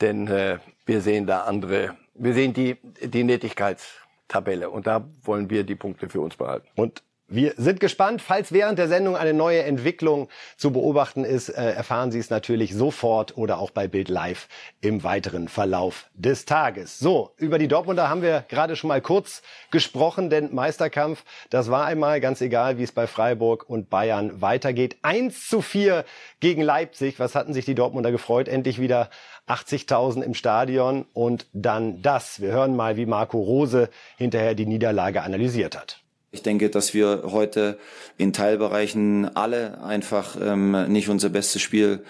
[0.02, 3.24] denn äh, wir sehen da andere, wir sehen die, die
[4.28, 6.68] Nettigkeitstabelle und da wollen wir die Punkte für uns behalten.
[6.76, 8.22] Und wir sind gespannt.
[8.22, 12.74] Falls während der Sendung eine neue Entwicklung zu beobachten ist, äh, erfahren Sie es natürlich
[12.74, 14.48] sofort oder auch bei Bild Live
[14.80, 17.00] im weiteren Verlauf des Tages.
[17.00, 21.86] So, über die Dortmunder haben wir gerade schon mal kurz gesprochen, denn Meisterkampf, das war
[21.86, 24.98] einmal ganz egal, wie es bei Freiburg und Bayern weitergeht.
[25.02, 26.06] 1 zu 4
[26.40, 27.20] gegen Leipzig.
[27.20, 28.48] Was hatten sich die Dortmunder gefreut?
[28.48, 29.10] Endlich wieder
[29.48, 32.42] 80.000 im Stadion und dann das.
[32.42, 36.07] Wir hören mal, wie Marco Rose hinterher die Niederlage analysiert hat.
[36.38, 37.80] Ich denke, dass wir heute
[38.16, 42.04] in Teilbereichen alle einfach ähm, nicht unser bestes Spiel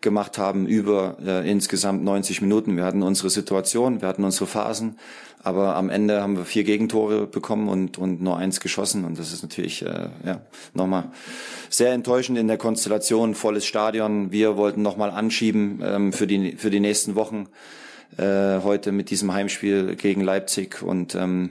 [0.00, 2.78] gemacht haben über äh, insgesamt 90 Minuten.
[2.78, 4.98] Wir hatten unsere Situation, wir hatten unsere Phasen,
[5.42, 9.34] aber am Ende haben wir vier Gegentore bekommen und, und nur eins geschossen und das
[9.34, 10.40] ist natürlich äh, ja,
[10.72, 11.10] nochmal
[11.68, 14.32] sehr enttäuschend in der Konstellation, volles Stadion.
[14.32, 17.48] Wir wollten nochmal anschieben ähm, für, die, für die nächsten Wochen
[18.16, 21.50] äh, heute mit diesem Heimspiel gegen Leipzig und ähm,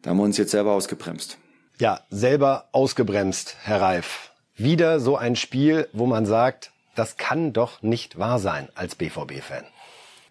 [0.00, 1.38] da haben wir uns jetzt selber ausgebremst.
[1.82, 4.30] Ja, selber ausgebremst, Herr Reif.
[4.54, 9.64] Wieder so ein Spiel, wo man sagt, das kann doch nicht wahr sein als BVB-Fan.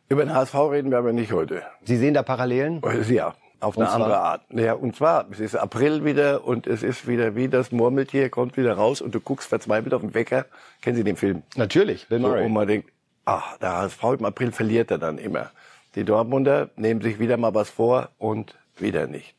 [0.07, 1.63] Über den HSV reden wir aber nicht heute.
[1.83, 2.81] Sie sehen da Parallelen?
[3.09, 4.43] Ja, auf eine andere Art.
[4.51, 8.55] Ja, und zwar, es ist April wieder und es ist wieder wie das Murmeltier kommt
[8.55, 10.45] wieder raus und du guckst verzweifelt auf den Wecker.
[10.81, 11.43] Kennen Sie den Film?
[11.57, 12.39] Natürlich, Bill Murray.
[12.39, 12.89] So, und man denkt,
[13.25, 15.51] ach, der HSV im April verliert er dann immer.
[15.95, 19.35] Die Dortmunder nehmen sich wieder mal was vor und wieder nicht.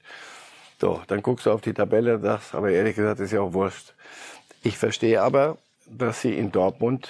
[0.82, 3.52] So, dann guckst du auf die Tabelle und sagst, aber ehrlich gesagt, ist ja auch
[3.52, 3.94] wurscht.
[4.64, 7.08] Ich verstehe aber, dass sie in Dortmund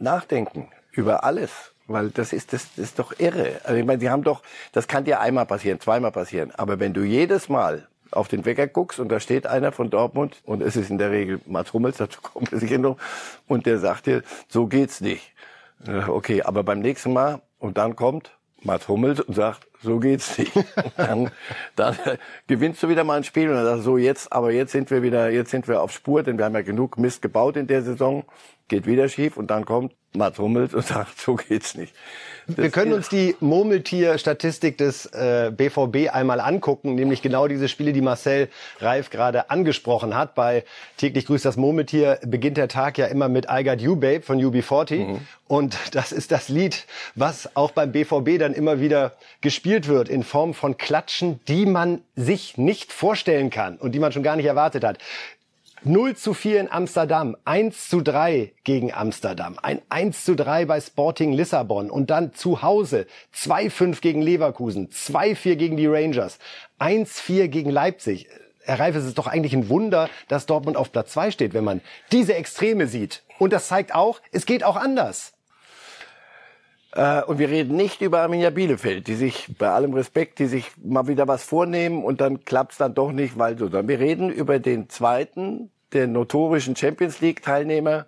[0.00, 1.70] nachdenken über alles.
[1.86, 3.60] Weil das ist, das, das ist doch irre.
[3.62, 6.50] Also ich meine, sie haben doch, das kann dir einmal passieren, zweimal passieren.
[6.56, 10.38] Aber wenn du jedes Mal auf den Wecker guckst und da steht einer von Dortmund
[10.44, 12.96] und es ist in der Regel Mats Hummels, dazu kommt es sicher noch,
[13.46, 15.32] und der sagt dir, so geht's nicht.
[15.86, 18.32] Okay, aber beim nächsten Mal und dann kommt
[18.64, 20.52] Mats Hummels und sagt, so geht's nicht.
[20.96, 21.30] dann,
[21.76, 21.96] dann
[22.46, 24.90] gewinnst du wieder mal ein Spiel und dann sagst du, so jetzt, aber jetzt sind
[24.90, 27.66] wir wieder, jetzt sind wir auf Spur, denn wir haben ja genug Mist gebaut in
[27.66, 28.24] der Saison,
[28.68, 31.94] geht wieder schief und dann kommt Mats Hummels und sagt, so geht's nicht.
[32.46, 38.02] Wir können uns die Murmeltier-Statistik des äh, BVB einmal angucken, nämlich genau diese Spiele, die
[38.02, 38.48] Marcel
[38.80, 40.34] Reif gerade angesprochen hat.
[40.34, 40.64] Bei
[40.96, 44.38] täglich grüßt das Murmeltier beginnt der Tag ja immer mit I Got You Babe von
[44.38, 45.20] UB40 mhm.
[45.46, 50.22] und das ist das Lied, was auch beim BVB dann immer wieder gespielt wird in
[50.22, 54.46] Form von Klatschen, die man sich nicht vorstellen kann und die man schon gar nicht
[54.46, 54.98] erwartet hat.
[55.86, 60.80] 0 zu 4 in Amsterdam, 1 zu 3 gegen Amsterdam, ein 1 zu 3 bei
[60.80, 66.38] Sporting Lissabon und dann zu Hause 2-5 gegen Leverkusen, 2-4 gegen die Rangers,
[66.80, 68.28] 1-4 gegen Leipzig.
[68.62, 71.64] Herr Reif, es ist doch eigentlich ein Wunder, dass Dortmund auf Platz 2 steht, wenn
[71.64, 73.22] man diese Extreme sieht.
[73.38, 75.34] Und das zeigt auch, es geht auch anders.
[76.94, 80.70] Äh, und wir reden nicht über Arminia Bielefeld, die sich, bei allem Respekt, die sich
[80.82, 83.66] mal wieder was vornehmen und dann klappt's dann doch nicht, weil so.
[83.66, 88.06] Sondern wir reden über den zweiten, der notorischen Champions League Teilnehmer,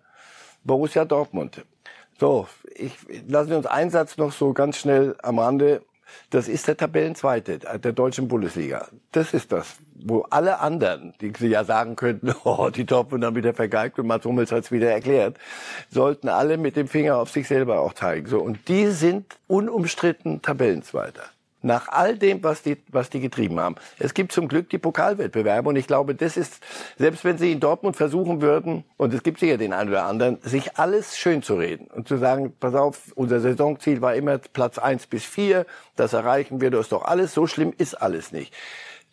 [0.65, 1.65] Borussia Dortmund.
[2.19, 2.93] So, ich
[3.29, 5.83] lassen wir uns einen Satz noch so ganz schnell am Rande
[6.31, 8.89] das ist der Tabellenzweite der deutschen Bundesliga.
[9.13, 13.37] Das ist das, wo alle anderen, die sie ja sagen könnten, oh, die Dortmund haben
[13.37, 15.39] wieder vergeigt und Mats Hummels hat es wieder erklärt,
[15.91, 18.27] sollten alle mit dem Finger auf sich selber auch zeigen.
[18.27, 21.25] So, und die sind unumstritten Tabellenzweiter.
[21.67, 23.75] Nach all dem, was die, was die getrieben haben.
[23.99, 26.61] Es gibt zum Glück die Pokalwettbewerbe und ich glaube, das ist,
[26.97, 30.39] selbst wenn sie in Dortmund versuchen würden, und es gibt sicher den einen oder anderen,
[30.43, 34.79] sich alles schön zu reden und zu sagen, pass auf, unser Saisonziel war immer Platz
[34.79, 38.55] eins bis vier, das erreichen wir, das ist doch alles, so schlimm ist alles nicht.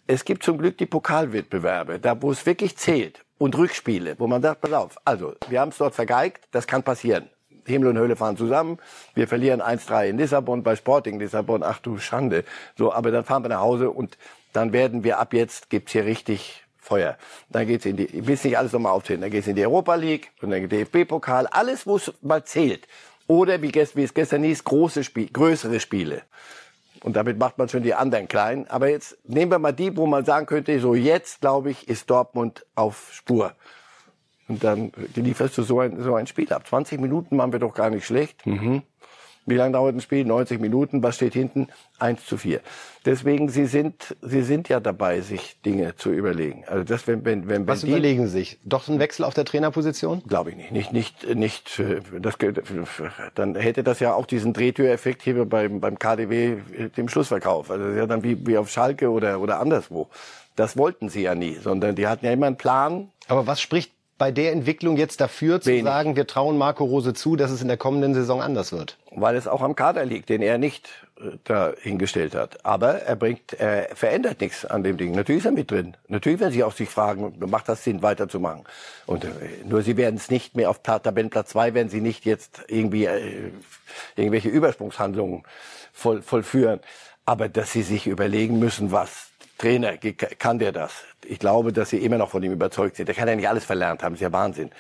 [0.06, 4.44] Es gibt zum Glück die Pokalwettbewerbe, da wo es wirklich zählt und Rückspiele, wo man
[4.44, 7.30] sagt, pass auf, also wir haben es dort vergeigt, das kann passieren.
[7.66, 8.78] Himmel und Hölle fahren zusammen.
[9.14, 11.64] Wir verlieren 1-3 in Lissabon bei Sporting Lissabon.
[11.64, 12.44] Ach du Schande.
[12.78, 14.18] So, aber dann fahren wir nach Hause und
[14.54, 17.18] dann werden wir ab jetzt gibt's hier richtig Feuer.
[17.50, 19.22] Dann geht's in die, ich will nicht alles nochmal aufzählen.
[19.22, 21.48] Dann geht's in die Europa League und dann DFB-Pokal.
[21.48, 22.88] Alles, wo es mal zählt.
[23.28, 26.24] Oder wie, wie es gestern hieß, große Spiele, größere Spiele.
[27.04, 28.68] Und damit macht man schon die anderen klein.
[28.70, 32.10] Aber jetzt nehmen wir mal die, wo man sagen könnte, so jetzt, glaube ich, ist
[32.10, 33.54] Dortmund auf Spur.
[34.48, 36.68] Und dann lieferst du so ein, so ein Spiel ab.
[36.68, 38.46] 20 Minuten machen wir doch gar nicht schlecht.
[38.46, 38.84] Mhm.
[39.46, 40.24] Wie lange dauert ein Spiel?
[40.24, 41.04] 90 Minuten.
[41.04, 41.68] Was steht hinten?
[42.00, 42.62] 1 zu 4.
[43.06, 46.64] Deswegen, Sie sind, Sie sind ja dabei, sich Dinge zu überlegen.
[46.68, 48.60] Also das, wenn, wenn, wenn, Was wenn überlegen Sie sich?
[48.64, 50.24] Doch ein Wechsel auf der Trainerposition?
[50.28, 50.72] Glaube ich nicht.
[50.72, 52.38] Nicht, nicht, nicht, äh, das,
[53.36, 57.70] dann hätte das ja auch diesen Drehtüreffekt hier beim, beim KDW, äh, dem Schlussverkauf.
[57.70, 60.08] Also das ist ja dann wie, wie auf Schalke oder, oder anderswo.
[60.56, 63.10] Das wollten sie ja nie, sondern die hatten ja immer einen Plan.
[63.28, 65.84] Aber was spricht bei der Entwicklung jetzt dafür zu Wenig.
[65.84, 68.98] sagen, wir trauen Marco Rose zu, dass es in der kommenden Saison anders wird?
[69.12, 72.66] Weil es auch am Kader liegt, den er nicht äh, da hingestellt hat.
[72.66, 75.14] Aber er bringt, er verändert nichts an dem Ding.
[75.14, 75.98] Natürlich ist er mit drin.
[76.08, 78.64] Natürlich werden sie auch sich fragen, macht das Sinn, weiterzumachen?
[79.06, 79.30] Und äh,
[79.66, 83.52] nur sie werden es nicht mehr auf Tabellenplatz zwei, werden sie nicht jetzt irgendwie äh,
[84.16, 85.44] irgendwelche Übersprungshandlungen
[85.92, 86.80] voll, vollführen.
[87.26, 90.94] Aber dass sie sich überlegen müssen, was Trainer, kann der das?
[91.26, 93.08] Ich glaube, dass sie immer noch von ihm überzeugt sind.
[93.08, 94.72] Der kann ja nicht alles verlernt haben, ist ja Wahnsinn.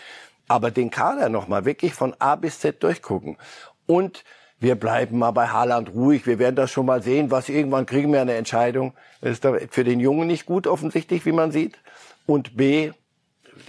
[0.48, 3.38] Aber den Kader nochmal wirklich von A bis Z durchgucken.
[3.86, 4.24] Und
[4.60, 6.26] wir bleiben mal bei Haaland ruhig.
[6.26, 7.32] Wir werden das schon mal sehen.
[7.32, 8.94] Was irgendwann kriegen wir eine Entscheidung.
[9.22, 11.78] Das ist für den Jungen nicht gut offensichtlich, wie man sieht.
[12.26, 12.92] Und B,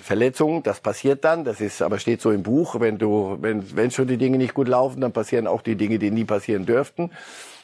[0.02, 1.44] Verletzungen, das passiert dann.
[1.44, 2.80] Das ist, aber steht so im Buch.
[2.80, 5.98] Wenn du, wenn, wenn schon die Dinge nicht gut laufen, dann passieren auch die Dinge,
[5.98, 7.10] die nie passieren dürften.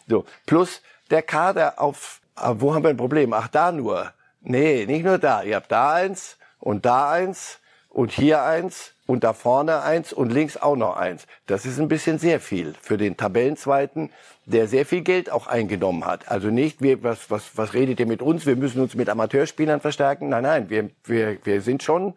[0.09, 0.24] So.
[0.46, 3.33] Plus der Kader auf aber wo haben wir ein Problem?
[3.33, 4.12] Ach, da nur.
[4.40, 5.42] Nee, nicht nur da.
[5.42, 10.31] Ihr habt da eins und da eins und hier eins und da vorne eins und
[10.31, 11.26] links auch noch eins.
[11.46, 14.11] Das ist ein bisschen sehr viel für den Tabellenzweiten,
[14.46, 16.31] der sehr viel Geld auch eingenommen hat.
[16.31, 18.46] Also nicht, wir, was, was, was redet ihr mit uns?
[18.46, 20.29] Wir müssen uns mit Amateurspielern verstärken.
[20.29, 22.14] Nein, nein, wir, wir, wir sind schon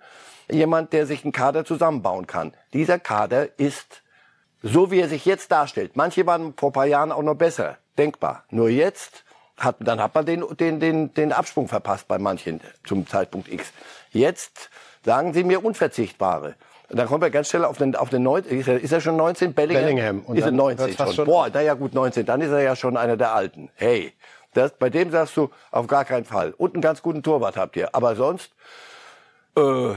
[0.50, 2.54] jemand, der sich einen Kader zusammenbauen kann.
[2.74, 4.04] Dieser Kader ist
[4.62, 5.96] so, wie er sich jetzt darstellt.
[5.96, 8.46] Manche waren vor paar Jahren auch noch besser, denkbar.
[8.50, 9.26] Nur jetzt
[9.58, 13.72] hat, dann hat man den, den, den, den Absprung verpasst bei manchen zum Zeitpunkt X.
[14.12, 14.70] Jetzt
[15.04, 16.56] sagen Sie mir unverzichtbare.
[16.90, 19.02] Und dann kommen wir ganz schnell auf den, auf den 19, ist er, ist er
[19.02, 19.54] schon 19?
[19.54, 19.84] Bellingham.
[19.84, 20.20] Bellingham.
[20.22, 21.14] Und ist er 19 schon.
[21.14, 21.26] schon.
[21.26, 22.26] Boah, naja gut, 19.
[22.26, 23.70] Dann ist er ja schon einer der Alten.
[23.76, 24.14] Hey,
[24.54, 26.54] das, bei dem sagst du auf gar keinen Fall.
[26.58, 27.96] Und einen ganz guten Torwart habt ihr.
[27.96, 28.52] Aber sonst,
[29.58, 29.94] äh,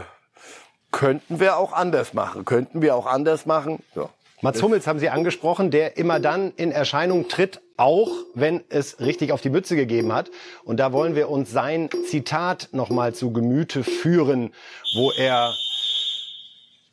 [0.91, 2.45] könnten wir auch anders machen.
[2.45, 3.83] Könnten wir auch anders machen.
[3.95, 4.09] So.
[4.43, 9.33] Mats Hummels haben Sie angesprochen, der immer dann in Erscheinung tritt, auch wenn es richtig
[9.33, 10.31] auf die Mütze gegeben hat.
[10.65, 14.53] Und da wollen wir uns sein Zitat nochmal zu Gemüte führen,
[14.95, 15.55] wo er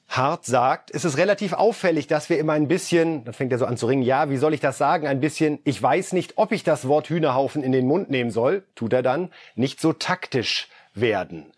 [0.07, 3.65] hart sagt, es ist relativ auffällig, dass wir immer ein bisschen, dann fängt er so
[3.65, 6.51] an zu ringen, ja, wie soll ich das sagen, ein bisschen, ich weiß nicht, ob
[6.51, 10.69] ich das Wort Hühnerhaufen in den Mund nehmen soll, tut er dann, nicht so taktisch
[10.93, 11.51] werden.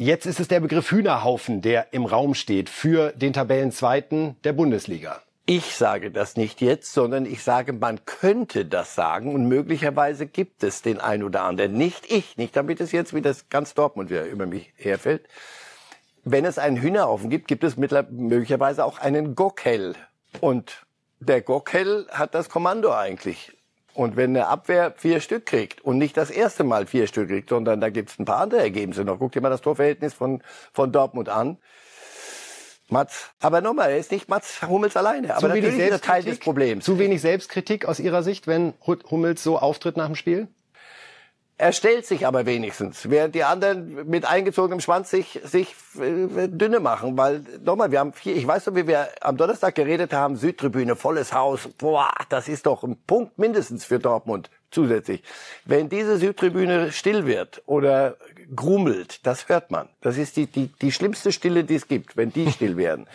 [0.00, 5.20] Jetzt ist es der Begriff Hühnerhaufen, der im Raum steht für den Tabellenzweiten der Bundesliga.
[5.44, 10.62] Ich sage das nicht jetzt, sondern ich sage, man könnte das sagen und möglicherweise gibt
[10.62, 11.72] es den ein oder anderen.
[11.72, 15.26] Nicht ich, nicht damit es jetzt wieder ganz Dortmund wieder über mich herfällt.
[16.22, 19.96] Wenn es einen Hühnerhaufen gibt, gibt es möglicherweise auch einen Gockel.
[20.40, 20.86] Und
[21.18, 23.57] der Gockel hat das Kommando eigentlich
[23.94, 27.48] Und wenn eine Abwehr vier Stück kriegt und nicht das erste Mal vier Stück kriegt,
[27.48, 29.18] sondern da gibt es ein paar andere Ergebnisse noch.
[29.18, 31.58] Guck dir mal das Torverhältnis von, von Dortmund an.
[32.90, 35.32] Mats, aber nochmal, er ist nicht Mats Hummels alleine.
[35.32, 36.84] Aber zu natürlich ist das Teil des Problems.
[36.84, 40.48] Zu wenig Selbstkritik aus Ihrer Sicht, wenn Hummels so auftritt nach dem Spiel?
[41.60, 46.78] Er stellt sich aber wenigstens, während die anderen mit eingezogenem Schwanz sich, sich äh, dünne
[46.78, 47.18] machen.
[47.18, 50.94] Weil, nochmal, wir haben vier, ich weiß noch, wie wir am Donnerstag geredet haben, Südtribüne,
[50.94, 51.68] volles Haus.
[51.76, 55.24] Boah, das ist doch ein Punkt mindestens für Dortmund zusätzlich.
[55.64, 58.16] Wenn diese Südtribüne still wird oder
[58.54, 59.88] grummelt, das hört man.
[60.00, 63.08] Das ist die, die, die schlimmste Stille, die es gibt, wenn die still werden.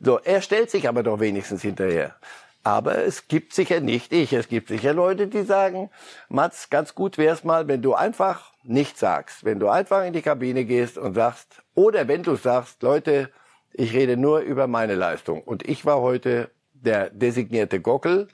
[0.00, 2.16] So, er stellt sich aber doch wenigstens hinterher.
[2.64, 4.32] Aber es gibt sicher nicht ich.
[4.32, 5.90] Es gibt sicher Leute, die sagen,
[6.30, 9.44] Mats, ganz gut wär's mal, wenn du einfach nichts sagst.
[9.44, 13.30] Wenn du einfach in die Kabine gehst und sagst, oder wenn du sagst, Leute,
[13.74, 15.42] ich rede nur über meine Leistung.
[15.42, 18.28] Und ich war heute der designierte Gockel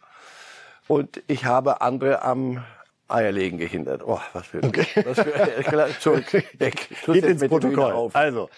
[0.86, 2.64] und ich habe andere am
[3.10, 4.02] Eierlegen gehindert.
[4.04, 4.86] Oh, was für, okay.
[5.04, 6.88] was für zurück, weg.
[7.06, 8.10] Geht ins Protokoll.
[8.12, 8.48] Also,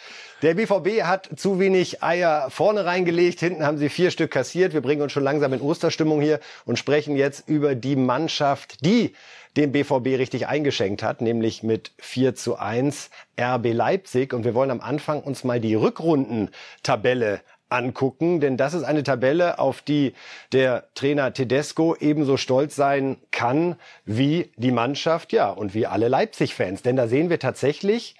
[0.42, 4.74] der BVB hat zu wenig Eier vorne reingelegt, hinten haben sie vier Stück kassiert.
[4.74, 9.14] Wir bringen uns schon langsam in Osterstimmung hier und sprechen jetzt über die Mannschaft, die
[9.56, 14.32] den BVB richtig eingeschenkt hat, nämlich mit 4 zu 1 RB Leipzig.
[14.32, 17.40] Und wir wollen am Anfang uns mal die Rückrundentabelle
[17.72, 20.14] angucken, denn das ist eine Tabelle, auf die
[20.52, 26.82] der Trainer Tedesco ebenso stolz sein kann wie die Mannschaft, ja, und wie alle Leipzig-Fans.
[26.82, 28.14] Denn da sehen wir tatsächlich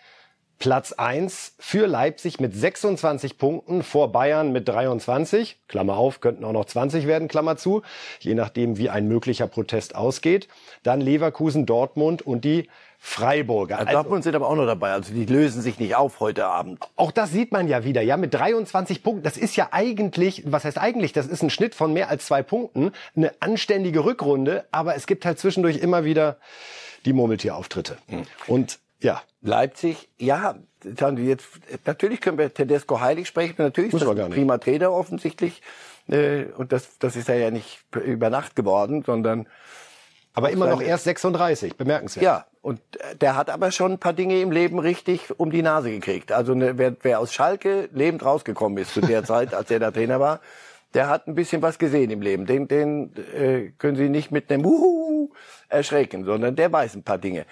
[0.62, 5.58] Platz 1 für Leipzig mit 26 Punkten vor Bayern mit 23.
[5.66, 7.82] Klammer auf, könnten auch noch 20 werden, Klammer zu,
[8.20, 10.46] je nachdem, wie ein möglicher Protest ausgeht.
[10.84, 12.68] Dann Leverkusen, Dortmund und die
[13.04, 13.80] Freiburger.
[13.80, 16.78] Also, Dortmund sind aber auch noch dabei, also die lösen sich nicht auf heute Abend.
[16.94, 19.24] Auch das sieht man ja wieder, ja, mit 23 Punkten.
[19.24, 22.44] Das ist ja eigentlich, was heißt eigentlich, das ist ein Schnitt von mehr als zwei
[22.44, 26.36] Punkten, eine anständige Rückrunde, aber es gibt halt zwischendurch immer wieder
[27.04, 27.98] die Murmeltierauftritte.
[28.06, 28.22] Mhm.
[28.46, 29.20] Und ja.
[29.42, 31.48] Leipzig, ja, jetzt,
[31.84, 35.60] natürlich können wir Tedesco heilig sprechen, natürlich Muss ist das ein prima Trainer offensichtlich.
[36.08, 39.48] Äh, und das, das ist ja nicht über Nacht geworden, sondern
[40.34, 42.24] aber immer noch erst 36, bemerkenswert.
[42.24, 42.80] Ja, und
[43.20, 46.30] der hat aber schon ein paar Dinge im Leben richtig um die Nase gekriegt.
[46.30, 49.90] Also ne, wer, wer aus Schalke lebend rausgekommen ist zu der Zeit, als er da
[49.90, 50.40] Trainer war,
[50.94, 52.46] der hat ein bisschen was gesehen im Leben.
[52.46, 55.30] Den, den äh, können Sie nicht mit einem Uhu
[55.68, 57.46] erschrecken, sondern der weiß ein paar Dinge.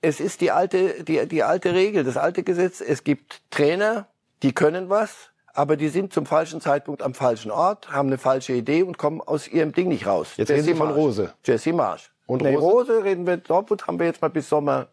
[0.00, 2.80] Es ist die alte, die, die alte Regel, das alte Gesetz.
[2.80, 4.06] Es gibt Trainer,
[4.44, 8.52] die können was, aber die sind zum falschen Zeitpunkt am falschen Ort, haben eine falsche
[8.52, 10.34] Idee und kommen aus ihrem Ding nicht raus.
[10.36, 11.34] Jetzt reden Sie von Rose.
[11.44, 12.11] Jesse Marsch.
[12.26, 12.92] Und nee, Rose?
[12.92, 14.88] Rose reden wir, Dortmund haben wir jetzt mal bis Sommer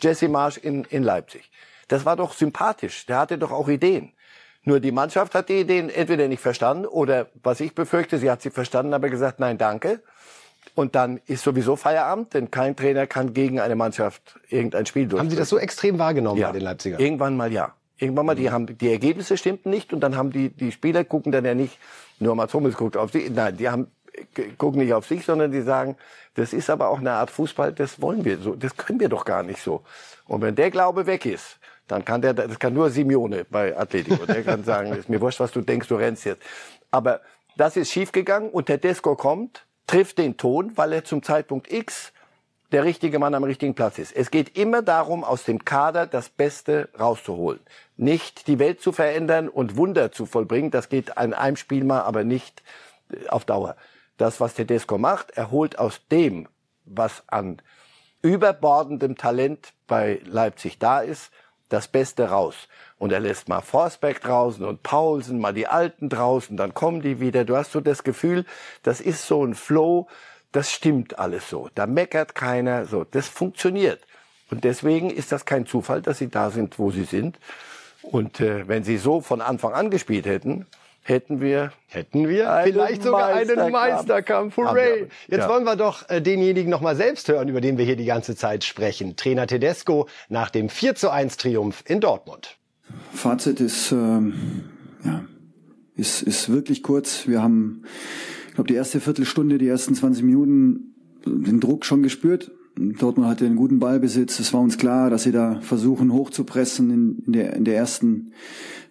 [0.00, 1.50] Jesse Marsch in, in Leipzig.
[1.88, 3.06] Das war doch sympathisch.
[3.06, 4.12] Der hatte doch auch Ideen.
[4.64, 8.42] Nur die Mannschaft hat die Ideen entweder nicht verstanden oder, was ich befürchte, sie hat
[8.42, 10.02] sie verstanden, aber gesagt, nein, danke.
[10.74, 15.20] Und dann ist sowieso Feierabend, denn kein Trainer kann gegen eine Mannschaft irgendein Spiel durchführen.
[15.20, 16.48] Haben Sie das so extrem wahrgenommen ja.
[16.48, 16.98] bei den Leipziger?
[16.98, 17.74] Irgendwann mal ja.
[17.98, 21.32] Irgendwann mal, die haben, die Ergebnisse stimmten nicht und dann haben die, die Spieler gucken
[21.32, 21.78] dann ja nicht,
[22.18, 23.86] nur Mats Hummels guckt auf sie, nein, die haben,
[24.58, 25.96] gucken nicht auf sich, sondern die sagen,
[26.34, 29.24] das ist aber auch eine Art Fußball, das wollen wir so, das können wir doch
[29.24, 29.82] gar nicht so.
[30.26, 34.26] Und wenn der Glaube weg ist, dann kann der, das kann nur Simeone bei Atletico.
[34.26, 36.42] Der kann sagen, ist mir wurscht, was du denkst, du rennst jetzt.
[36.90, 37.20] Aber
[37.56, 42.12] das ist schiefgegangen und der Desco kommt, trifft den Ton, weil er zum Zeitpunkt X
[42.72, 44.14] der richtige Mann am richtigen Platz ist.
[44.14, 47.60] Es geht immer darum, aus dem Kader das Beste rauszuholen.
[47.96, 50.72] Nicht die Welt zu verändern und Wunder zu vollbringen.
[50.72, 52.62] Das geht an einem Spiel mal, aber nicht
[53.28, 53.76] auf Dauer
[54.16, 55.30] das, was Tedesco macht.
[55.32, 56.48] Er holt aus dem,
[56.84, 57.60] was an
[58.22, 61.30] überbordendem Talent bei Leipzig da ist,
[61.68, 62.68] das Beste raus.
[62.98, 67.20] Und er lässt mal Forsberg draußen und Paulsen, mal die Alten draußen, dann kommen die
[67.20, 67.44] wieder.
[67.44, 68.44] Du hast so das Gefühl,
[68.82, 70.08] das ist so ein Flow,
[70.52, 71.68] das stimmt alles so.
[71.74, 73.04] Da meckert keiner, so.
[73.04, 74.00] Das funktioniert.
[74.50, 77.38] Und deswegen ist das kein Zufall, dass sie da sind, wo sie sind.
[78.02, 80.66] Und äh, wenn sie so von Anfang an gespielt hätten,
[81.06, 84.56] hätten wir hätten wir vielleicht sogar einen Meisterkampf.
[84.56, 85.06] Hooray!
[85.28, 85.48] Jetzt ja.
[85.48, 88.34] wollen wir doch äh, denjenigen noch mal selbst hören, über den wir hier die ganze
[88.34, 89.16] Zeit sprechen.
[89.16, 92.58] Trainer Tedesco nach dem 4 zu 1 Triumph in Dortmund.
[93.12, 94.64] Fazit ist ähm,
[95.04, 95.24] ja
[95.94, 97.28] ist ist wirklich kurz.
[97.28, 97.84] Wir haben
[98.48, 102.50] ich glaube die erste Viertelstunde, die ersten 20 Minuten den Druck schon gespürt.
[102.76, 104.38] Dortmund hatte einen guten Ballbesitz.
[104.38, 108.32] Es war uns klar, dass sie da versuchen hochzupressen in, in, der, in der ersten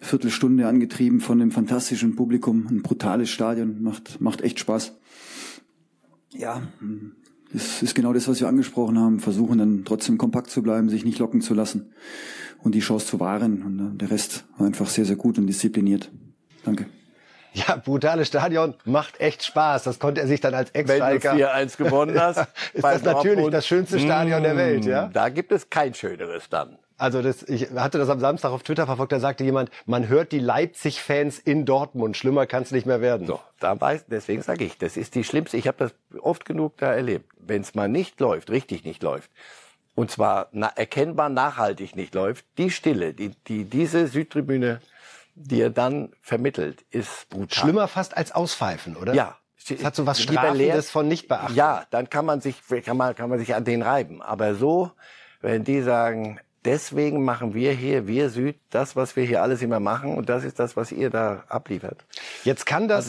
[0.00, 2.66] Viertelstunde, angetrieben von dem fantastischen Publikum.
[2.68, 4.96] Ein brutales Stadion, macht, macht echt Spaß.
[6.32, 6.62] Ja,
[7.52, 9.20] das ist genau das, was wir angesprochen haben.
[9.20, 11.92] Versuchen dann trotzdem kompakt zu bleiben, sich nicht locken zu lassen
[12.62, 13.62] und die Chance zu wahren.
[13.62, 16.10] Und der Rest war einfach sehr, sehr gut und diszipliniert.
[16.64, 16.86] Danke.
[17.56, 19.84] Ja, brutales Stadion, macht echt Spaß.
[19.84, 21.32] Das konnte er sich dann als Ex-Striker...
[21.32, 22.40] Wenn du 4-1 gewonnen hast.
[22.74, 25.08] ist das natürlich Dortmund, das schönste Stadion der Welt, ja?
[25.10, 26.76] Da gibt es kein schöneres dann.
[26.98, 30.32] Also das, ich hatte das am Samstag auf Twitter verfolgt, da sagte jemand, man hört
[30.32, 32.16] die Leipzig-Fans in Dortmund.
[32.16, 33.26] Schlimmer kann es nicht mehr werden.
[33.26, 35.56] So, da weiß, deswegen sage ich, das ist die schlimmste.
[35.56, 37.30] Ich habe das oft genug da erlebt.
[37.38, 39.30] Wenn es mal nicht läuft, richtig nicht läuft,
[39.94, 44.80] und zwar na, erkennbar nachhaltig nicht läuft, die Stille, die, die diese Südtribüne,
[45.36, 47.64] die er dann vermittelt, ist brutal.
[47.64, 49.14] Schlimmer fast als Auspfeifen, oder?
[49.14, 49.36] Ja.
[49.68, 51.54] Es hat so was Strafendes von nicht beachten.
[51.54, 54.22] Ja, dann kann man sich, kann man, kann man sich an den reiben.
[54.22, 54.92] Aber so,
[55.40, 59.80] wenn die sagen, deswegen machen wir hier, wir Süd, das, was wir hier alles immer
[59.80, 60.16] machen.
[60.16, 62.04] Und das ist das, was ihr da abliefert.
[62.44, 63.08] Jetzt kann das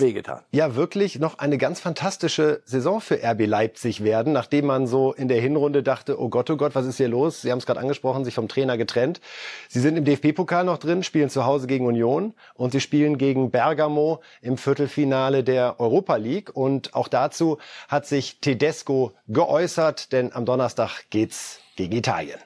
[0.51, 5.27] ja wirklich noch eine ganz fantastische Saison für RB Leipzig werden, nachdem man so in
[5.27, 7.41] der Hinrunde dachte, oh Gott, oh Gott, was ist hier los?
[7.41, 9.19] Sie haben es gerade angesprochen, sich vom Trainer getrennt.
[9.67, 13.49] Sie sind im DFB-Pokal noch drin, spielen zu Hause gegen Union und sie spielen gegen
[13.49, 16.55] Bergamo im Viertelfinale der Europa League.
[16.55, 22.37] Und auch dazu hat sich Tedesco geäußert, denn am Donnerstag geht's gegen Italien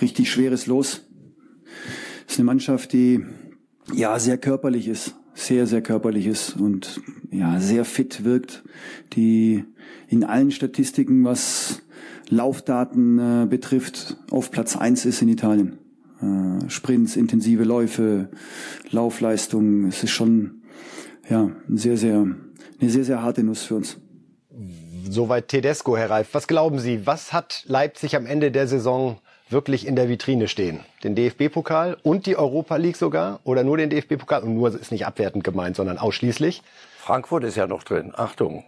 [0.00, 1.06] richtig schweres Los.
[2.26, 3.24] Das ist eine Mannschaft, die
[3.94, 8.64] ja sehr körperlich ist, sehr, sehr körperlich ist und ja sehr fit wirkt,
[9.12, 9.64] die
[10.08, 11.82] in allen Statistiken, was
[12.28, 15.78] Laufdaten äh, betrifft, auf Platz eins ist in Italien.
[16.20, 18.30] Äh, Sprints, intensive Läufe,
[18.90, 20.62] Laufleistung, es ist schon
[21.28, 22.26] ja sehr, sehr,
[22.80, 23.98] eine sehr, sehr harte Nuss für uns.
[25.08, 26.28] Soweit Tedesco, Herr Reif.
[26.32, 30.80] Was glauben Sie, was hat Leipzig am Ende der Saison wirklich in der Vitrine stehen?
[31.04, 33.40] Den DFB-Pokal und die Europa League sogar?
[33.44, 34.42] Oder nur den DFB-Pokal?
[34.42, 36.62] Und nur ist nicht abwertend gemeint, sondern ausschließlich?
[36.98, 38.12] Frankfurt ist ja noch drin.
[38.16, 38.64] Achtung.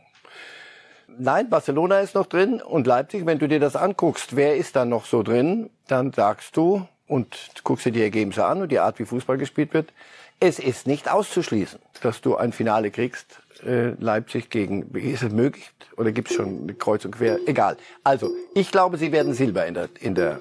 [1.18, 4.84] Nein, Barcelona ist noch drin und Leipzig, wenn du dir das anguckst, wer ist da
[4.84, 9.00] noch so drin, dann sagst du und guckst dir die Ergebnisse an und die Art,
[9.00, 9.92] wie Fußball gespielt wird,
[10.38, 15.70] es ist nicht auszuschließen, dass du ein Finale kriegst, äh, Leipzig gegen, ist es möglich
[15.96, 17.40] oder gibt es schon eine Kreuz und Quer?
[17.46, 17.76] Egal.
[18.04, 20.38] Also, ich glaube, sie werden Silber in der, in der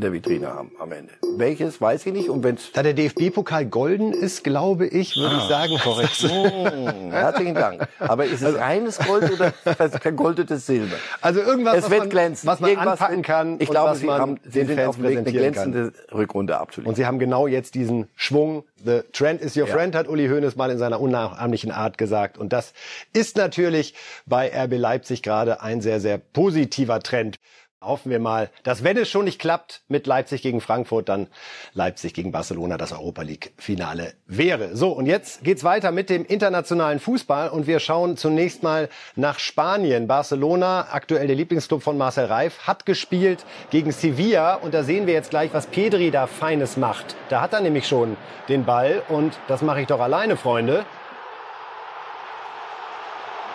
[0.00, 1.12] in der Vitrine haben am Ende.
[1.36, 2.30] Welches weiß ich nicht.
[2.30, 6.22] Und wenn's da der DFB-Pokal golden ist, glaube ich, würde ah, ich sagen, korrekt.
[6.22, 7.86] Mmh, herzlichen Dank.
[7.98, 9.52] Aber ist es also, reines Gold oder
[10.00, 10.96] vergoldetes Silber?
[11.20, 12.46] Also irgendwas, es wird glänzen.
[12.46, 13.56] was man irgendwas anpacken kann.
[13.60, 16.18] Ich glaube, sie haben, sie sind auf dem Weg, eine glänzende kann.
[16.18, 16.88] Rückrunde abzuliefern.
[16.88, 18.64] Und sie haben genau jetzt diesen Schwung.
[18.82, 19.74] The trend is your ja.
[19.74, 22.38] friend, hat Uli Hoeneß mal in seiner unnachahmlichen Art gesagt.
[22.38, 22.72] Und das
[23.12, 27.38] ist natürlich bei RB Leipzig gerade ein sehr, sehr positiver Trend.
[27.82, 31.28] Hoffen wir mal, dass wenn es schon nicht klappt mit Leipzig gegen Frankfurt, dann
[31.72, 34.76] Leipzig gegen Barcelona das Europa League Finale wäre.
[34.76, 39.38] So, und jetzt geht's weiter mit dem internationalen Fußball und wir schauen zunächst mal nach
[39.38, 40.08] Spanien.
[40.08, 45.14] Barcelona, aktuell der Lieblingsclub von Marcel Reif, hat gespielt gegen Sevilla und da sehen wir
[45.14, 47.16] jetzt gleich, was Pedri da Feines macht.
[47.30, 48.18] Da hat er nämlich schon
[48.50, 50.84] den Ball und das mache ich doch alleine, Freunde.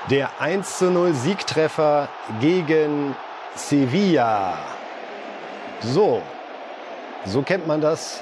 [0.09, 2.09] Der 1 zu 0 Siegtreffer
[2.41, 3.15] gegen
[3.55, 4.57] Sevilla.
[5.81, 6.21] So,
[7.25, 8.21] so kennt man das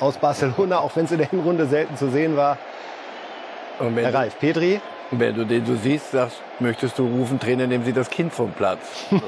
[0.00, 2.58] aus Barcelona, auch wenn es in der Hinrunde selten zu sehen war.
[3.78, 4.80] Und wenn Herr Ralf, Petri?
[5.10, 8.52] Wenn du den so siehst, sagst, möchtest du rufen, Trainer, nehmen Sie das Kind vom
[8.52, 9.06] Platz.
[9.10, 9.20] So.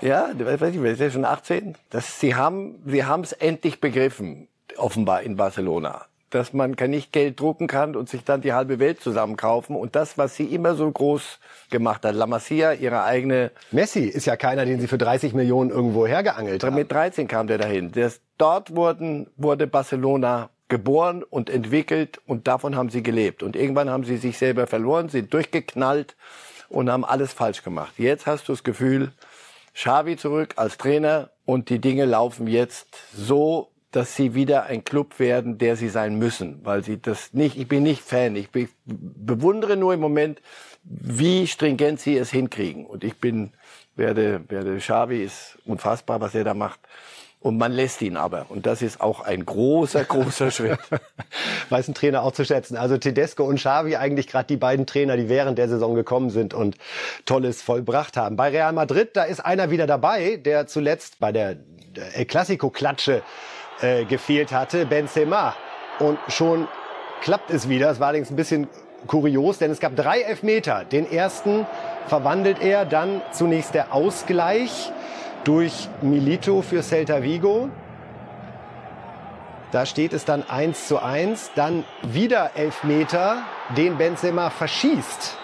[0.06, 1.74] ja, weiß ich, ist ja schon 18.
[1.90, 7.40] Das, sie haben, sie haben es endlich begriffen, offenbar in Barcelona dass man nicht Geld
[7.40, 9.76] drucken kann und sich dann die halbe Welt zusammenkaufen.
[9.76, 11.38] Und das, was sie immer so groß
[11.70, 13.50] gemacht hat, La Masia, ihre eigene...
[13.70, 16.76] Messi ist ja keiner, den sie für 30 Millionen irgendwo hergeangelt haben.
[16.76, 17.92] Mit 13 kam der dahin.
[17.92, 23.42] Das, dort wurden, wurde Barcelona geboren und entwickelt und davon haben sie gelebt.
[23.42, 26.14] Und irgendwann haben sie sich selber verloren, sind durchgeknallt
[26.68, 27.94] und haben alles falsch gemacht.
[27.96, 29.12] Jetzt hast du das Gefühl,
[29.74, 35.18] Xavi zurück als Trainer und die Dinge laufen jetzt so, dass sie wieder ein Club
[35.18, 38.68] werden, der sie sein müssen, weil sie das nicht, ich bin nicht Fan, ich be
[38.84, 40.40] bewundere nur im Moment,
[40.82, 42.86] wie stringent sie es hinkriegen.
[42.86, 43.52] Und ich bin,
[43.96, 46.80] werde, werde Xavi ist unfassbar, was er da macht.
[47.40, 48.46] Und man lässt ihn aber.
[48.48, 50.78] Und das ist auch ein großer, großer Schritt.
[51.68, 52.76] Weiß ein Trainer auch zu schätzen.
[52.76, 56.52] Also Tedesco und Xavi eigentlich gerade die beiden Trainer, die während der Saison gekommen sind
[56.52, 56.76] und
[57.26, 58.36] Tolles vollbracht haben.
[58.36, 61.58] Bei Real Madrid, da ist einer wieder dabei, der zuletzt bei der
[62.14, 63.22] El Clasico-Klatsche
[63.80, 65.54] äh, gefehlt hatte, Benzema.
[65.98, 66.68] Und schon
[67.20, 67.90] klappt es wieder.
[67.90, 68.68] Es war allerdings ein bisschen
[69.06, 70.84] kurios, denn es gab drei Elfmeter.
[70.84, 71.66] Den ersten
[72.06, 74.92] verwandelt er, dann zunächst der Ausgleich
[75.44, 77.70] durch Milito für Celta Vigo.
[79.70, 81.52] Da steht es dann 1 zu 1.
[81.54, 83.42] Dann wieder Elfmeter,
[83.76, 85.36] den Benzema verschießt.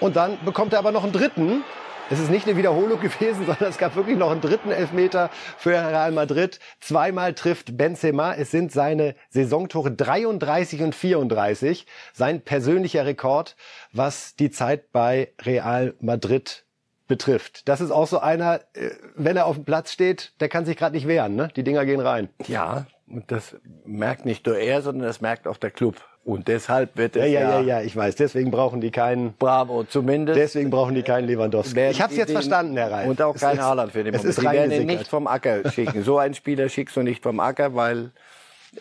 [0.00, 1.64] Und dann bekommt er aber noch einen dritten
[2.10, 5.70] Es ist nicht eine Wiederholung gewesen, sondern es gab wirklich noch einen dritten Elfmeter für
[5.70, 6.60] Real Madrid.
[6.80, 8.34] Zweimal trifft Benzema.
[8.34, 11.86] Es sind seine Saisontore 33 und 34.
[12.12, 13.56] Sein persönlicher Rekord,
[13.92, 16.64] was die Zeit bei Real Madrid
[17.08, 17.68] betrifft.
[17.68, 20.76] Das ist auch so einer, äh, wenn er auf dem Platz steht, der kann sich
[20.76, 21.36] gerade nicht wehren.
[21.36, 21.48] Ne?
[21.56, 22.28] Die Dinger gehen rein.
[22.46, 25.96] Ja, und das merkt nicht nur er, sondern das merkt auch der Club.
[26.24, 28.16] Und deshalb wird es ja, ja, ja, ja, ich weiß.
[28.16, 29.34] Deswegen brauchen die keinen.
[29.34, 30.38] Bravo, zumindest.
[30.38, 31.88] Deswegen brauchen die keinen Lewandowski.
[31.90, 33.08] Ich habe es jetzt verstanden, Herr Reif.
[33.08, 34.38] Und auch kein Haaland für den es Moment.
[34.38, 36.02] ist Die werden ihn nicht vom Acker schicken.
[36.02, 38.10] So einen Spieler schickst du nicht vom Acker, weil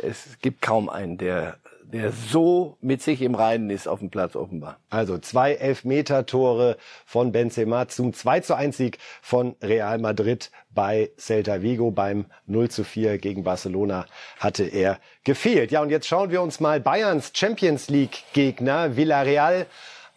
[0.02, 1.58] es gibt kaum einen, der,
[1.94, 4.80] der so mit sich im Reinen ist auf dem Platz offenbar.
[4.90, 11.62] Also zwei Elfmeter-Tore von Benzema zum 2 zu 1 Sieg von Real Madrid bei Celta
[11.62, 11.92] Vigo.
[11.92, 14.08] Beim 0 zu 4 gegen Barcelona
[14.40, 15.72] hatte er gefehlt.
[15.72, 19.68] Ja, und jetzt schauen wir uns mal Bayerns Champions League Gegner Villarreal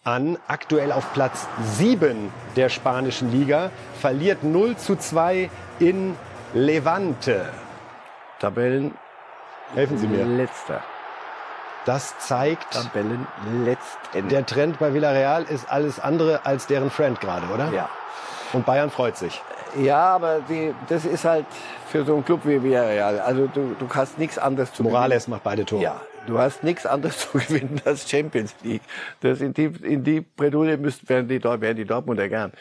[0.02, 0.38] an.
[0.48, 3.70] Aktuell auf Platz 7 der spanischen Liga.
[4.00, 6.14] Verliert 0 zu 2 in
[6.54, 7.50] Levante.
[8.40, 8.94] Tabellen
[9.74, 10.24] Helfen Sie mir.
[10.24, 10.82] letzter.
[11.86, 13.26] Das zeigt, Tabellen
[13.64, 14.32] letztendlich.
[14.32, 17.72] der Trend bei Villarreal ist alles andere als deren Friend gerade, oder?
[17.72, 17.88] Ja.
[18.52, 19.40] Und Bayern freut sich.
[19.80, 21.46] Ja, aber die, das ist halt
[21.88, 23.20] für so einen Club wie Villarreal.
[23.20, 25.82] Also du, du hast nichts anderes zu Morales macht beide Tore.
[25.82, 28.82] Ja, du hast nichts anderes zu gewinnen als Champions League.
[29.20, 32.52] Das in die, in die Bredouille müssten, wären die, wären die Dortmunder gern.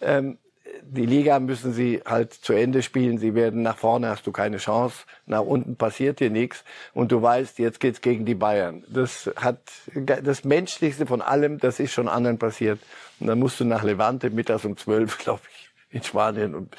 [0.00, 0.38] Ähm,
[0.84, 3.18] die Liga müssen sie halt zu Ende spielen.
[3.18, 5.04] Sie werden nach vorne hast du keine Chance.
[5.26, 6.64] Nach unten passiert dir nichts.
[6.92, 8.84] Und du weißt, jetzt geht's gegen die Bayern.
[8.88, 9.58] Das hat
[9.94, 11.58] das Menschlichste von allem.
[11.58, 12.80] Das ist schon anderen passiert.
[13.20, 16.76] Und dann musst du nach Levante mittags um zwölf, glaube ich, in Spanien und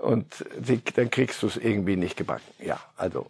[0.00, 2.44] und die, dann kriegst du es irgendwie nicht gebacken.
[2.64, 3.26] Ja, also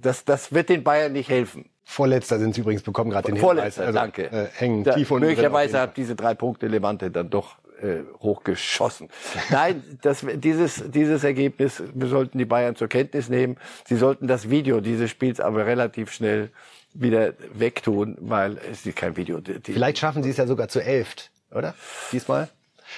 [0.00, 1.68] das, das wird den Bayern nicht helfen.
[1.84, 4.00] Vorletzter sind sie übrigens, bekommen gerade den Vorletzter, Hinweis.
[4.00, 4.32] danke.
[4.32, 9.08] Äh, hängen da, tief unten möglicherweise hat diese drei Punkte Levante dann doch äh, hochgeschossen.
[9.50, 13.56] Nein, das, dieses, dieses Ergebnis sollten die Bayern zur Kenntnis nehmen.
[13.86, 16.50] Sie sollten das Video dieses Spiels aber relativ schnell
[16.92, 19.40] wieder wegtun, weil es ist kein Video.
[19.40, 21.74] Die, Vielleicht schaffen sie es ja sogar zu elft, oder?
[22.12, 22.48] Diesmal?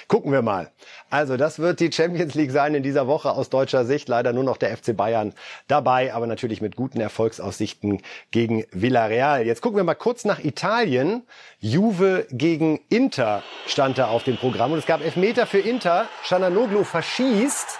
[0.07, 0.71] Gucken wir mal.
[1.09, 4.09] Also das wird die Champions League sein in dieser Woche aus deutscher Sicht.
[4.09, 5.33] Leider nur noch der FC Bayern
[5.67, 9.45] dabei, aber natürlich mit guten Erfolgsaussichten gegen Villarreal.
[9.45, 11.23] Jetzt gucken wir mal kurz nach Italien.
[11.59, 16.07] Juve gegen Inter stand da auf dem Programm und es gab Elfmeter für Inter.
[16.23, 17.79] Chananoglu verschießt.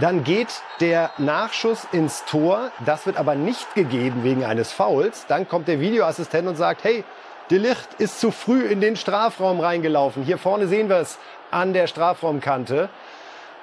[0.00, 2.70] Dann geht der Nachschuss ins Tor.
[2.86, 5.26] Das wird aber nicht gegeben wegen eines Fouls.
[5.26, 7.04] Dann kommt der Videoassistent und sagt, hey,
[7.50, 10.22] De Licht ist zu früh in den Strafraum reingelaufen.
[10.22, 11.18] Hier vorne sehen wir es
[11.50, 12.88] an der Strafraumkante.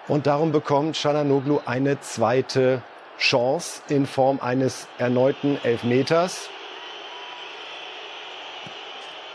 [0.07, 2.81] Und darum bekommt Chananoglu eine zweite
[3.19, 6.49] Chance in Form eines erneuten Elfmeters.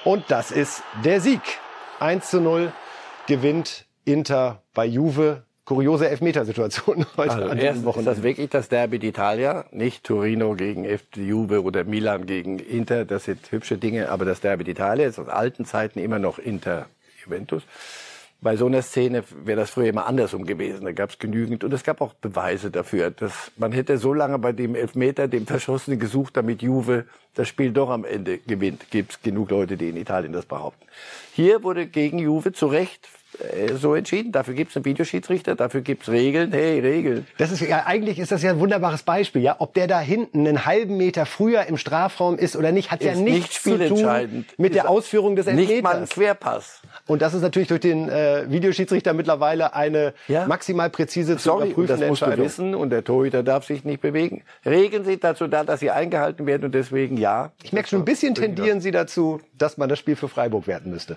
[0.04, 1.42] Und das ist der Sieg.
[2.00, 2.72] 1 zu 0
[3.26, 5.44] gewinnt Inter bei Juve.
[5.64, 8.10] Kuriose Elfmetersituation heute Also an diesem ist Wochenende.
[8.10, 13.04] das wirklich das Derby d'Italia, nicht Torino gegen FC Juve oder Milan gegen Inter.
[13.04, 16.86] Das sind hübsche Dinge, aber das Derby d'Italia ist aus alten Zeiten immer noch Inter
[17.24, 17.62] Juventus.
[18.42, 20.84] Bei so einer Szene wäre das früher immer andersrum gewesen.
[20.84, 24.36] Da gab es genügend und es gab auch Beweise dafür, dass man hätte so lange
[24.40, 28.90] bei dem Elfmeter, dem Verschossenen gesucht, damit Juve das Spiel doch am Ende gewinnt.
[28.90, 30.84] Gibt es genug Leute, die in Italien das behaupten.
[31.32, 33.08] Hier wurde gegen Juve zu Recht
[33.76, 34.32] so entschieden.
[34.32, 36.52] Dafür gibt es einen Videoschiedsrichter, dafür gibt es Regeln.
[36.52, 37.26] Hey, Regeln.
[37.38, 39.56] Das ist ja eigentlich ist das ja ein wunderbares Beispiel, ja.
[39.58, 43.14] Ob der da hinten einen halben Meter früher im Strafraum ist oder nicht, hat ja
[43.14, 45.70] nichts nicht zu tun mit der Ausführung des Elfmeters.
[45.72, 46.80] Nicht mal ein Querpass.
[47.06, 50.46] Und das ist natürlich durch den äh, Videoschiedsrichter mittlerweile eine Ja.
[50.46, 53.84] maximal präzise zu Sorry, und überprüfende das musst du wissen und der Torhüter darf sich
[53.84, 54.42] nicht bewegen.
[54.64, 57.52] Regeln sind dazu da, dass sie eingehalten werden und deswegen ja.
[57.62, 60.90] Ich merke schon ein bisschen tendieren Sie dazu, dass man das Spiel für Freiburg werten
[60.90, 61.16] müsste.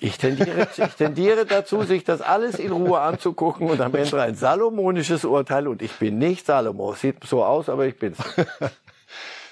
[0.00, 4.34] Ich tendiere, ich tendiere dazu, sich das alles in Ruhe anzugucken und am Ende ein
[4.34, 6.94] salomonisches Urteil und ich bin nicht Salomo.
[6.94, 8.18] Sieht so aus, aber ich bin's.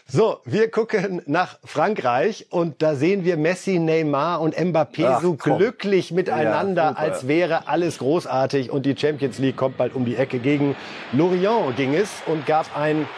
[0.07, 5.35] So, wir gucken nach Frankreich und da sehen wir Messi, Neymar und Mbappé Ach, so
[5.35, 5.57] komm.
[5.57, 10.17] glücklich miteinander, Ja, als wäre alles großartig und die Champions League kommt bald um die
[10.17, 10.41] Ecke.
[10.41, 10.77] Gegen
[11.13, 13.09] Lorient ging es und gab ein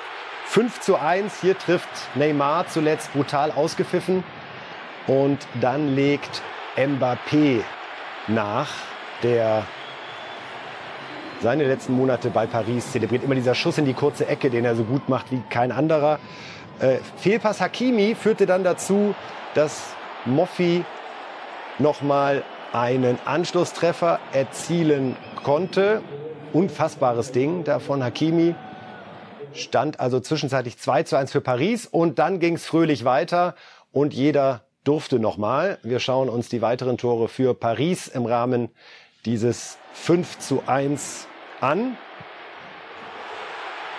[0.46, 1.40] 5 zu 1.
[1.40, 4.22] Hier trifft Neymar zuletzt brutal ausgepfiffen
[5.08, 6.40] und dann legt
[6.76, 7.62] Mbappé
[8.28, 8.68] nach,
[9.22, 9.64] der
[11.40, 13.24] seine letzten Monate bei Paris zelebriert.
[13.24, 16.18] Immer dieser Schuss in die kurze Ecke, den er so gut macht wie kein anderer.
[16.78, 19.14] Äh, Fehlpass Hakimi führte dann dazu,
[19.54, 19.90] dass
[20.24, 20.84] Moffi
[21.78, 26.02] nochmal einen Anschlusstreffer erzielen konnte.
[26.52, 28.54] Unfassbares Ding da von Hakimi.
[29.52, 33.54] Stand also zwischenzeitlich 2 zu 1 für Paris und dann ging es fröhlich weiter
[33.92, 35.78] und jeder durfte nochmal.
[35.82, 38.70] Wir schauen uns die weiteren Tore für Paris im Rahmen
[39.24, 41.26] dieses 5 zu 1
[41.60, 41.96] an.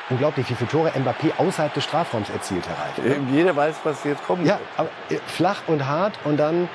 [0.09, 3.21] Unglaublich, wie viele Tore Mbappé außerhalb des Strafraums erzielt, Herr Reif.
[3.33, 4.47] Jeder weiß, was jetzt kommt.
[4.47, 6.69] Ja, aber äh, flach und hart und dann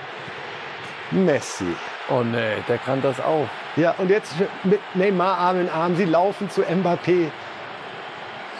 [1.11, 1.65] Messi.
[2.11, 3.49] Oh nee, der kann das auch.
[3.77, 4.35] Ja, und jetzt
[4.65, 5.97] mit Neymar Arm in Arm.
[5.97, 7.31] Sie laufen zu Mbappé.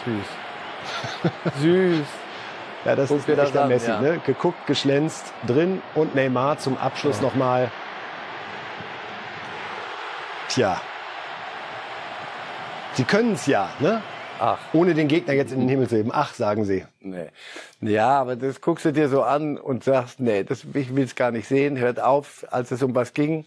[0.05, 1.53] Süß.
[1.61, 2.22] Süß.
[2.85, 3.87] Ja, das Guck ist echter an, Messi.
[3.89, 4.01] ja.
[4.01, 4.19] Ne?
[4.25, 7.23] Geguckt, geschlänzt, drin und Neymar zum Abschluss Ja.
[7.23, 7.71] nochmal.
[10.49, 10.79] Tja.
[12.95, 14.01] Sie können es ja, ne?
[14.39, 14.57] Ach.
[14.73, 16.11] Ohne den Gegner jetzt in den Himmel zu heben.
[16.13, 16.85] Ach, sagen Sie.
[16.99, 17.27] Nee.
[17.81, 21.15] Ja, aber das guckst du dir so an und sagst, nee, das, ich will es
[21.15, 21.77] gar nicht sehen.
[21.77, 23.45] Hört auf, als es um was ging,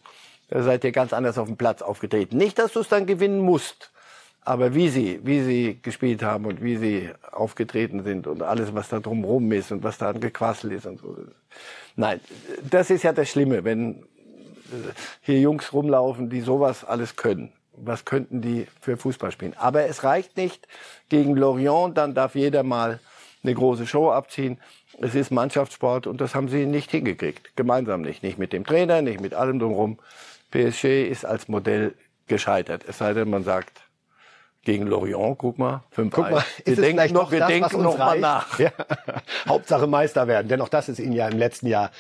[0.49, 2.37] da seid ihr ganz anders auf dem Platz aufgetreten.
[2.39, 3.91] Nicht, dass du es dann gewinnen musst,
[4.47, 8.89] aber wie sie, wie sie gespielt haben und wie sie aufgetreten sind und alles, was
[8.89, 11.17] da drumherum ist und was da an Gequassel ist und so.
[11.97, 12.21] Nein,
[12.71, 14.93] das ist ja das Schlimme, wenn äh,
[15.23, 17.53] hier Jungs rumlaufen, die sowas alles können.
[17.73, 19.55] Was könnten die für Fußball spielen?
[19.59, 20.69] Aber es reicht nicht
[21.09, 23.01] gegen Lorient, dann darf jeder mal
[23.43, 24.59] eine große Show abziehen.
[25.01, 27.57] Es ist Mannschaftssport und das haben sie nicht hingekriegt.
[27.57, 28.23] Gemeinsam nicht.
[28.23, 29.99] Nicht mit dem Trainer, nicht mit allem drumherum.
[30.53, 31.95] PSG ist als Modell
[32.29, 32.85] gescheitert.
[32.87, 33.86] Es sei denn, man sagt,
[34.67, 37.97] gegen Lorient, guck mal, 5 Guck mal, wir ist denken noch, wir das, denken noch
[37.97, 38.59] mal nach.
[38.59, 38.73] Ja.
[39.49, 41.93] Hauptsache Meister werden, denn auch das ist ihnen ja im letzten Jahr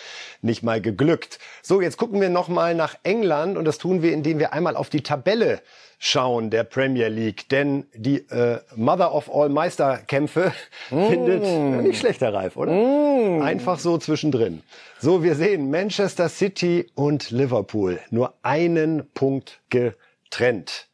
[0.42, 1.38] nicht mal geglückt.
[1.62, 4.74] So, jetzt gucken wir noch mal nach England und das tun wir, indem wir einmal
[4.74, 5.62] auf die Tabelle
[6.00, 10.52] schauen der Premier League, denn die äh, Mother of All Meisterkämpfe
[10.88, 12.72] findet ja, nicht schlechter Reif, oder?
[13.44, 14.64] Einfach so zwischendrin.
[14.98, 20.85] So, wir sehen Manchester City und Liverpool nur einen Punkt getrennt.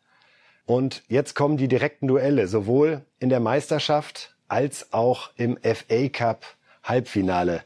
[0.73, 6.47] Und jetzt kommen die direkten Duelle, sowohl in der Meisterschaft als auch im FA Cup
[6.83, 7.61] Halbfinale.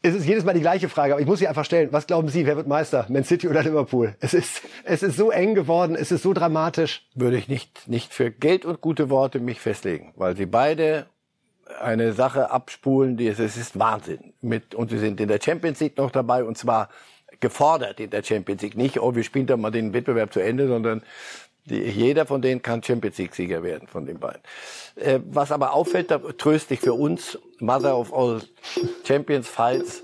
[0.00, 1.90] Es ist jedes Mal die gleiche Frage, aber ich muss sie einfach stellen.
[1.92, 3.04] Was glauben Sie, wer wird Meister?
[3.10, 4.16] Man City oder Liverpool?
[4.20, 7.06] Es ist, es ist so eng geworden, es ist so dramatisch.
[7.14, 11.08] würde ich nicht, nicht für Geld und gute Worte mich festlegen, weil sie beide
[11.78, 14.32] eine Sache abspulen, die es, es ist Wahnsinn.
[14.40, 16.88] Mit, und sie sind in der Champions League noch dabei und zwar
[17.40, 18.78] gefordert in der Champions League.
[18.78, 21.02] Nicht, oh, wir spielen da mal den Wettbewerb zu Ende, sondern
[21.66, 24.40] die, jeder von denen kann Champions League Sieger werden, von den beiden.
[24.96, 28.40] Äh, was aber auffällt, da, tröstlich für uns, Mother of all
[29.06, 30.02] Champions Fights,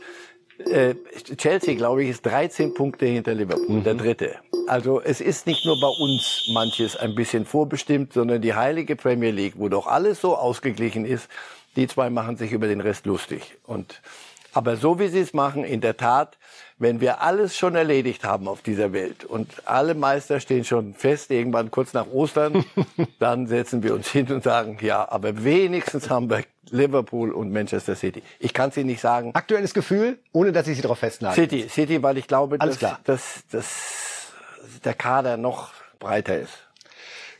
[0.70, 0.94] äh,
[1.36, 4.36] Chelsea, glaube ich, ist 13 Punkte hinter Liverpool, der dritte.
[4.66, 9.30] Also es ist nicht nur bei uns manches ein bisschen vorbestimmt, sondern die heilige Premier
[9.30, 11.28] League, wo doch alles so ausgeglichen ist,
[11.76, 13.58] die zwei machen sich über den Rest lustig.
[13.64, 14.00] Und
[14.52, 16.38] aber so wie sie es machen, in der Tat,
[16.78, 21.30] wenn wir alles schon erledigt haben auf dieser Welt und alle Meister stehen schon fest,
[21.30, 22.64] irgendwann kurz nach Ostern,
[23.18, 27.94] dann setzen wir uns hin und sagen, ja, aber wenigstens haben wir Liverpool und Manchester
[27.94, 28.22] City.
[28.38, 29.30] Ich kann es Ihnen nicht sagen.
[29.34, 31.34] Aktuelles Gefühl, ohne dass ich Sie darauf festlage.
[31.34, 33.00] City, City, weil ich glaube, Alles dass, klar.
[33.04, 34.32] dass, dass
[34.84, 36.52] der Kader noch breiter ist.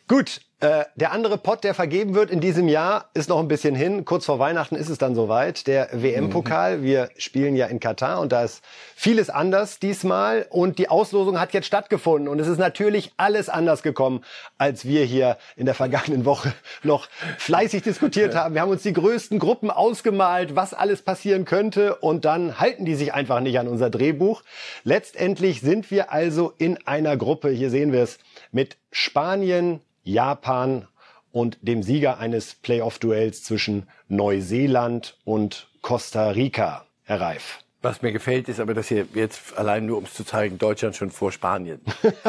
[0.08, 3.74] Gut, äh, der andere Pott, der vergeben wird in diesem Jahr, ist noch ein bisschen
[3.74, 4.06] hin.
[4.06, 5.66] Kurz vor Weihnachten ist es dann soweit.
[5.66, 6.82] Der WM-Pokal.
[6.82, 10.46] Wir spielen ja in Katar und da ist vieles anders diesmal.
[10.48, 12.28] Und die Auslosung hat jetzt stattgefunden.
[12.28, 14.24] Und es ist natürlich alles anders gekommen,
[14.56, 18.54] als wir hier in der vergangenen Woche noch fleißig diskutiert haben.
[18.54, 21.96] Wir haben uns die größten Gruppen ausgemalt, was alles passieren könnte.
[21.96, 24.42] Und dann halten die sich einfach nicht an unser Drehbuch.
[24.84, 28.16] Letztendlich sind wir also in einer Gruppe, hier sehen wir es,
[28.52, 30.86] mit Spanien, Japan
[31.32, 37.60] und dem Sieger eines Playoff-Duells zwischen Neuseeland und Costa Rica, Herr Reif.
[37.82, 40.96] Was mir gefällt, ist aber, dass hier jetzt allein nur, um es zu zeigen, Deutschland
[40.96, 41.80] schon vor Spanien.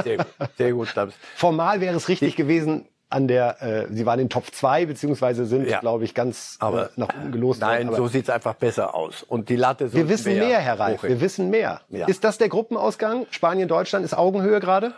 [0.04, 0.94] Sehr gut, sehr gut.
[1.36, 5.68] Formal wäre es richtig gewesen, an der, äh, Sie waren in Top 2, beziehungsweise sind,
[5.68, 5.80] Ja.
[5.80, 9.24] glaube ich, ganz Aber äh, nach oben gelost Nein, so Aber sieht's einfach besser aus.
[9.24, 11.04] Und die Latte wir wissen mehr, Herr Reif.
[11.04, 11.82] Wir wissen mehr.
[11.90, 12.08] Ja.
[12.08, 13.26] Ist das der Gruppenausgang?
[13.32, 14.94] Spanien, Deutschland ist Augenhöhe gerade?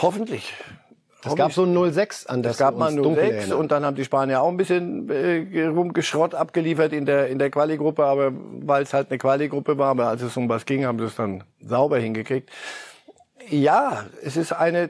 [0.00, 0.54] Hoffentlich.
[1.26, 3.58] Es gab so ein 0-6 an das Es gab mal uns dunkel 06 erinnern.
[3.58, 7.50] und dann haben die Spanier auch ein bisschen äh, rumgeschrott abgeliefert in der in der
[7.50, 10.98] Quali-Gruppe, aber weil es halt eine Quali-Gruppe war, aber als es um was ging, haben
[10.98, 12.50] sie es dann sauber hingekriegt.
[13.48, 14.88] Ja, es ist eine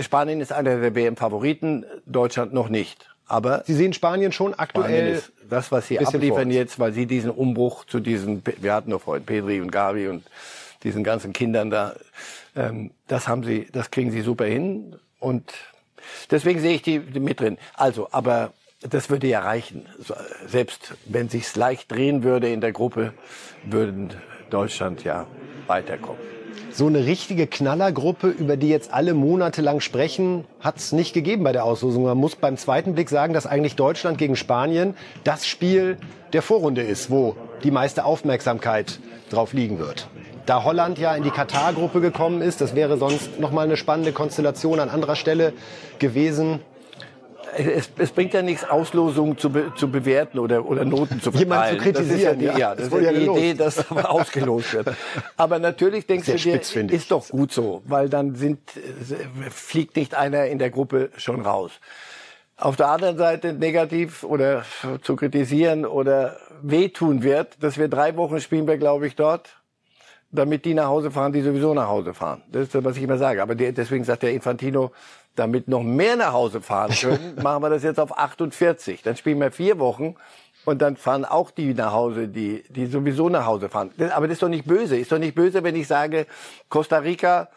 [0.00, 3.08] Spanien ist einer der WM-Favoriten, Deutschland noch nicht.
[3.26, 7.06] Aber Sie sehen Spanien schon Spanien aktuell ist das, was sie abliefern jetzt, weil sie
[7.06, 10.24] diesen Umbruch zu diesen, wir hatten noch vorhin Pedri und Gavi und
[10.82, 11.94] diesen ganzen Kindern da,
[12.54, 15.52] ähm, das haben sie, das kriegen sie super hin und
[16.30, 17.58] deswegen sehe ich die, die mit drin.
[17.74, 19.86] Also, aber das würde ja reichen.
[20.46, 23.14] Selbst wenn sich's leicht drehen würde in der Gruppe,
[23.64, 24.12] würden
[24.50, 25.26] Deutschland ja
[25.66, 26.20] weiterkommen.
[26.70, 31.52] So eine richtige Knallergruppe, über die jetzt alle monatelang sprechen, hat es nicht gegeben bei
[31.52, 32.04] der Auslosung.
[32.04, 35.98] Man muss beim zweiten Blick sagen, dass eigentlich Deutschland gegen Spanien das Spiel
[36.32, 38.98] der Vorrunde ist, wo die meiste Aufmerksamkeit
[39.30, 40.08] drauf liegen wird.
[40.46, 42.60] Da Holland ja in die Katar-Gruppe gekommen ist.
[42.60, 45.52] Das wäre sonst nochmal eine spannende Konstellation an anderer Stelle
[45.98, 46.60] gewesen
[47.56, 51.38] es, es bringt ja nichts, Auslosungen zu, be, zu bewerten oder, oder Noten zu verteilen.
[51.38, 52.08] Jemand zu kritisieren.
[52.08, 54.88] Das ist ja die, ja, das, das ist ja die Idee, dass ausgelost wird.
[55.36, 58.60] Aber natürlich denkst du dir, spitz, ist doch gut so, weil dann sind,
[59.50, 61.72] fliegt nicht einer in der Gruppe schon raus.
[62.56, 64.64] Auf der anderen Seite negativ oder
[65.02, 69.56] zu kritisieren oder wehtun wird, dass wir drei Wochen spielen wir, glaube ich, dort
[70.34, 72.42] damit die nach Hause fahren, die sowieso nach Hause fahren.
[72.48, 73.42] Das ist das, was ich immer sage.
[73.42, 74.92] Aber deswegen sagt der Infantino,
[75.36, 79.02] damit noch mehr nach Hause fahren können, machen wir das jetzt auf 48.
[79.02, 80.16] Dann spielen wir vier Wochen
[80.64, 83.90] und dann fahren auch die nach Hause, die, die sowieso nach Hause fahren.
[84.12, 84.96] Aber das ist doch nicht böse.
[84.96, 86.26] Ist doch nicht böse, wenn ich sage,
[86.68, 87.48] Costa Rica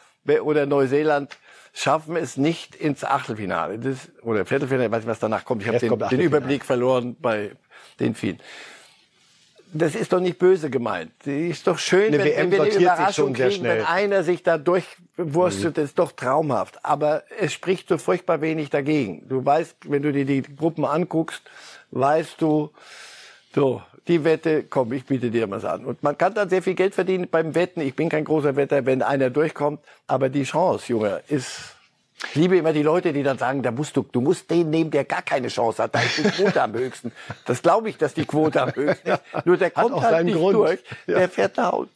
[0.43, 1.37] oder Neuseeland
[1.73, 3.79] schaffen es nicht ins Achtelfinale.
[3.79, 5.61] Das, oder Viertelfinale, ich weiß nicht, was danach kommt.
[5.61, 7.51] Ich habe den, den Überblick verloren bei
[7.99, 8.39] den vielen
[9.73, 11.11] das ist doch nicht böse gemeint.
[11.25, 14.57] Ist doch schön, eine wenn, WM wenn wir eine Überraschung kriegen, wenn einer sich da
[14.57, 15.83] durchwurstet, mhm.
[15.83, 16.83] ist doch traumhaft.
[16.83, 19.27] Aber es spricht so furchtbar wenig dagegen.
[19.27, 21.41] Du weißt, wenn du dir die Gruppen anguckst,
[21.91, 22.71] weißt du,
[23.53, 25.83] so, die Wette, komm, ich biete dir was an.
[25.83, 27.81] Und man kann dann sehr viel Geld verdienen beim Wetten.
[27.81, 29.81] Ich bin kein großer Wetter, wenn einer durchkommt.
[30.07, 31.76] Aber die Chance, Junge, ist
[32.29, 34.89] ich liebe immer die Leute, die dann sagen, da musst du, du musst den nehmen,
[34.89, 35.93] der gar keine Chance hat.
[35.93, 37.11] Da ist die Quote am höchsten.
[37.45, 39.21] Das glaube ich, dass die Quote am höchsten ist.
[39.45, 40.55] Nur der kommt halt nicht Grund.
[40.55, 40.79] durch.
[41.05, 41.19] Ja.
[41.19, 41.89] Der fährt nach Hause.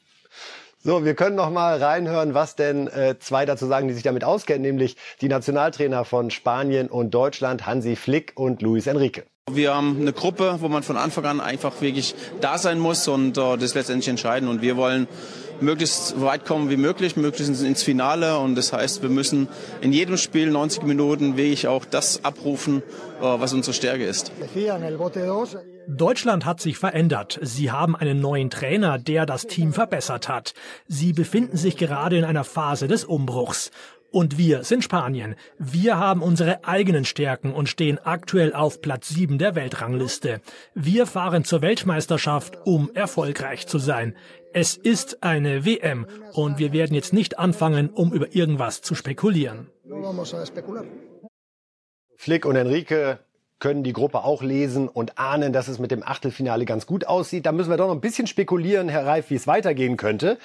[0.84, 4.24] So, wir können noch mal reinhören, was denn äh, zwei dazu sagen, die sich damit
[4.24, 9.24] auskennen, nämlich die Nationaltrainer von Spanien und Deutschland, Hansi Flick und Luis Enrique.
[9.52, 13.38] Wir haben eine Gruppe, wo man von Anfang an einfach wirklich da sein muss und
[13.38, 14.50] äh, das letztendlich entscheiden.
[14.50, 15.08] Und wir wollen
[15.62, 18.38] möglichst weit kommen wie möglich, möglichst ins Finale.
[18.38, 19.48] Und das heißt, wir müssen
[19.82, 22.84] in jedem Spiel 90 Minuten wirklich auch das abrufen,
[23.20, 24.32] äh, was unsere Stärke ist.
[25.88, 27.40] Deutschland hat sich verändert.
[27.42, 30.54] Sie haben einen neuen Trainer, der das Team verbessert hat.
[30.88, 33.72] Sie befinden sich gerade in einer Phase des Umbruchs.
[34.12, 35.36] Und wir sind Spanien.
[35.58, 40.42] Wir haben unsere eigenen Stärken und stehen aktuell auf Platz 7 der Weltrangliste.
[40.76, 44.18] Wir fahren zur Weltmeisterschaft, um erfolgreich zu sein.
[44.54, 49.70] Es ist eine WM und wir werden jetzt nicht anfangen, um über irgendwas zu spekulieren.
[52.18, 53.18] Flick und Enrique
[53.62, 57.46] können die Gruppe auch lesen und ahnen, dass es mit dem Achtelfinale ganz gut aussieht.
[57.46, 60.38] Da müssen wir doch noch ein bisschen spekulieren, Herr Reif, wie es weitergehen könnte.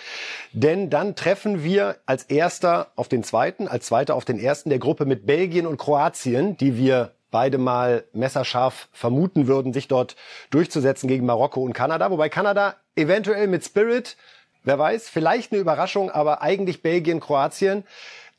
[0.52, 4.78] Denn dann treffen wir als Erster auf den Zweiten, als Zweiter auf den Ersten der
[4.78, 10.14] Gruppe mit Belgien und Kroatien, die wir beide mal messerscharf vermuten würden, sich dort
[10.50, 12.10] durchzusetzen gegen Marokko und Kanada.
[12.10, 14.16] Wobei Kanada eventuell mit Spirit,
[14.62, 17.84] wer weiß, vielleicht eine Überraschung, aber eigentlich Belgien, Kroatien.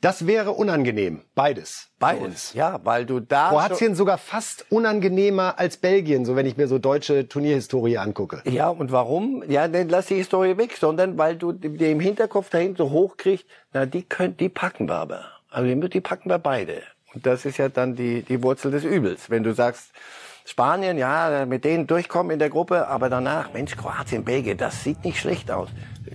[0.00, 1.88] Das wäre unangenehm, beides.
[1.98, 3.48] Beides, ja, weil du da.
[3.48, 8.40] Kroatien sogar fast unangenehmer als Belgien, so wenn ich mir so deutsche Turnierhistorie angucke.
[8.44, 9.42] Ja, und warum?
[9.48, 13.16] Ja, dann lass die Historie weg, sondern weil du dir im Hinterkopf dahin so hoch
[13.16, 15.24] kriegst, na, die können, die packen wir aber.
[15.50, 16.82] Also die packen wir beide.
[17.14, 19.30] Und das ist ja dann die, die Wurzel des Übels.
[19.30, 19.90] Wenn du sagst,
[20.48, 25.04] Spanien, ja, mit denen durchkommen in der Gruppe, aber danach, Mensch, Kroatien, Belgien, das sieht
[25.04, 25.68] nicht schlecht aus.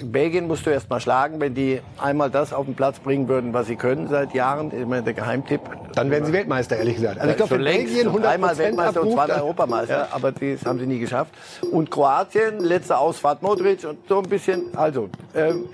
[0.04, 3.54] Belgien musst du erst mal schlagen, wenn die einmal das auf den Platz bringen würden,
[3.54, 5.62] was sie können seit Jahren, immer der Geheimtipp.
[5.94, 7.20] Dann werden sie Weltmeister, ehrlich gesagt.
[7.20, 10.08] Also ich glaube, Belgien 100 einmal Weltmeister und zweimal Europameister, ja.
[10.10, 11.32] aber das haben sie nie geschafft.
[11.72, 15.70] Und Kroatien, letzte Ausfahrt Modric und so ein bisschen, also, ähm,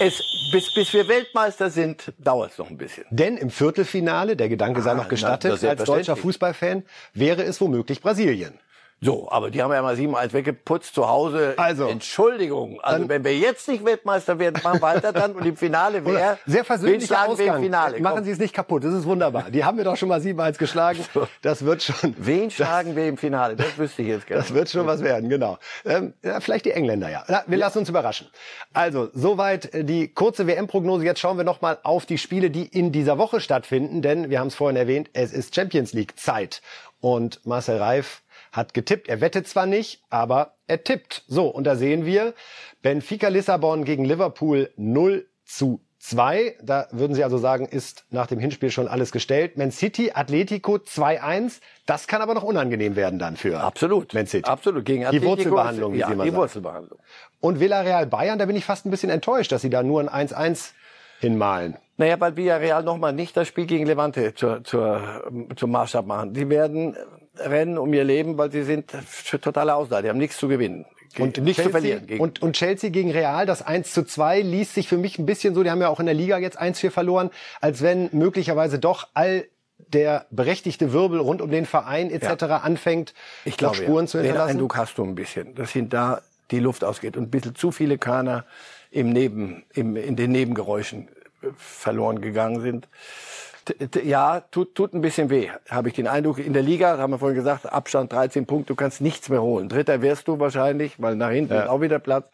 [0.00, 0.22] es,
[0.52, 3.04] bis, bis wir Weltmeister sind, dauert es noch ein bisschen.
[3.10, 6.84] Denn im Viertelfinale, der Gedanke sei ah, noch gestattet, na, als deutscher Fußballfan,
[7.14, 8.58] wäre es womöglich Brasilien.
[9.02, 11.52] So, aber die haben ja mal 7-1 weggeputzt zu Hause.
[11.58, 12.80] Also, Entschuldigung.
[12.80, 16.38] Also, wenn wir jetzt nicht Weltmeister werden, machen wir weiter dann und im Finale wäre.
[16.46, 17.62] Sehr versöhnlicher Ausgang.
[17.62, 18.00] Finale.
[18.00, 18.84] Machen Sie es nicht kaputt.
[18.84, 19.50] Das ist wunderbar.
[19.50, 21.00] Die haben wir doch schon mal 7-1 geschlagen.
[21.42, 22.14] Das wird schon.
[22.16, 23.54] Wen schlagen wir im Finale?
[23.54, 24.42] Das wüsste ich jetzt gerne.
[24.42, 25.58] Das wird schon was werden, genau.
[25.84, 27.22] Ähm, ja, vielleicht die Engländer, ja.
[27.28, 27.66] Na, wir ja.
[27.66, 28.28] lassen uns überraschen.
[28.72, 31.04] Also, soweit äh, die kurze WM-Prognose.
[31.04, 34.00] Jetzt schauen wir noch mal auf die Spiele, die in dieser Woche stattfinden.
[34.00, 36.62] Denn, wir haben es vorhin erwähnt, es ist Champions League Zeit.
[37.00, 38.22] Und Marcel Reif
[38.56, 39.08] hat getippt.
[39.08, 41.24] Er wettet zwar nicht, aber er tippt.
[41.28, 42.34] So, und da sehen wir
[42.82, 46.58] Benfica Lissabon gegen Liverpool 0 zu 2.
[46.62, 49.56] Da würden Sie also sagen, ist nach dem Hinspiel schon alles gestellt.
[49.56, 51.60] Man City, Atletico 2-1.
[51.84, 54.14] Das kann aber noch unangenehm werden dann für Absolut.
[54.14, 54.48] Man City.
[54.48, 54.84] Absolut.
[54.84, 56.40] Gegen Atletico die Wurzelbehandlung, wie ja, Sie mal die sagen.
[56.40, 56.98] Wurzelbehandlung.
[57.40, 60.28] Und Villarreal Bayern, da bin ich fast ein bisschen enttäuscht, dass Sie da nur ein
[60.28, 60.72] 1-1
[61.20, 61.76] hinmalen.
[61.96, 65.24] Naja, weil Villarreal nochmal nicht das Spiel gegen Levante zur, zur,
[65.56, 66.34] zum Maßstab machen.
[66.34, 66.96] Die werden
[67.38, 68.92] rennen um ihr Leben, weil sie sind
[69.40, 70.02] totale Ausleihe.
[70.02, 70.86] Die haben nichts zu gewinnen.
[71.18, 72.06] Und nichts zu verlieren.
[72.06, 75.26] Gegen und, und Chelsea gegen Real, das 1 zu 2, liest sich für mich ein
[75.26, 77.30] bisschen so, die haben ja auch in der Liga jetzt 1-4 verloren,
[77.60, 79.46] als wenn möglicherweise doch all
[79.78, 82.42] der berechtigte Wirbel rund um den Verein etc.
[82.42, 82.56] Ja.
[82.58, 83.14] anfängt,
[83.44, 84.10] ich glaube, Spuren ja.
[84.10, 84.48] zu hinterlassen.
[84.48, 87.54] Den Eindruck hast du ein bisschen, dass hinter da die Luft ausgeht und ein bisschen
[87.54, 88.44] zu viele Körner
[88.90, 91.08] im Neben, im, in den Nebengeräuschen
[91.42, 92.88] äh, verloren gegangen sind.
[94.04, 96.38] Ja, tut, tut ein bisschen weh, habe ich den Eindruck.
[96.38, 99.68] In der Liga, haben wir vorhin gesagt, Abstand 13 Punkte, du kannst nichts mehr holen.
[99.68, 101.62] Dritter wärst du wahrscheinlich, weil nach hinten ja.
[101.62, 102.28] ist auch wieder Platz.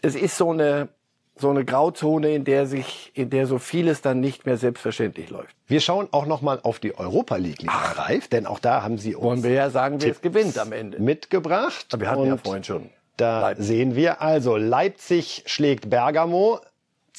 [0.00, 0.88] Es ist so eine,
[1.36, 5.54] so eine Grauzone, in der sich, in der so vieles dann nicht mehr selbstverständlich läuft.
[5.66, 8.98] Wir schauen auch noch mal auf die Europa League, lieber Reif, denn auch da haben
[8.98, 11.86] Sie uns wollen wir ja sagen, wer es gewinnt am Ende mitgebracht.
[11.92, 12.90] Aber wir hatten ja vorhin schon.
[13.16, 13.66] Da Leipzig.
[13.66, 16.60] sehen wir also Leipzig schlägt Bergamo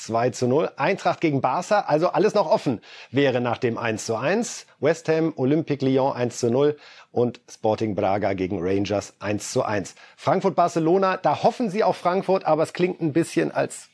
[0.04, 0.72] 2 zu 0.
[0.78, 2.82] Eintracht gegen Barca, also alles noch offen
[3.12, 4.66] wäre nach dem 1 zu 1.
[4.80, 6.78] West Ham, Olympique Lyon 1 zu 0
[7.12, 9.95] und Sporting Braga gegen Rangers 1 zu 1.
[10.18, 13.89] Frankfurt-Barcelona, da hoffen sie auf Frankfurt, aber es klingt ein bisschen als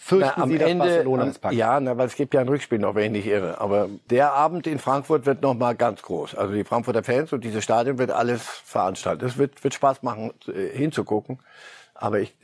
[0.00, 1.54] fürchten na, am sie, Ende, Barcelona es packt.
[1.54, 3.60] Ja, na, weil es gibt ja ein Rückspiel noch, wenn ich nicht irre.
[3.60, 6.34] Aber der Abend in Frankfurt wird noch mal ganz groß.
[6.34, 9.28] Also die Frankfurter Fans und dieses Stadion wird alles veranstaltet.
[9.28, 11.38] Es wird, wird Spaß machen, äh, hinzugucken.
[11.94, 12.34] Aber ich,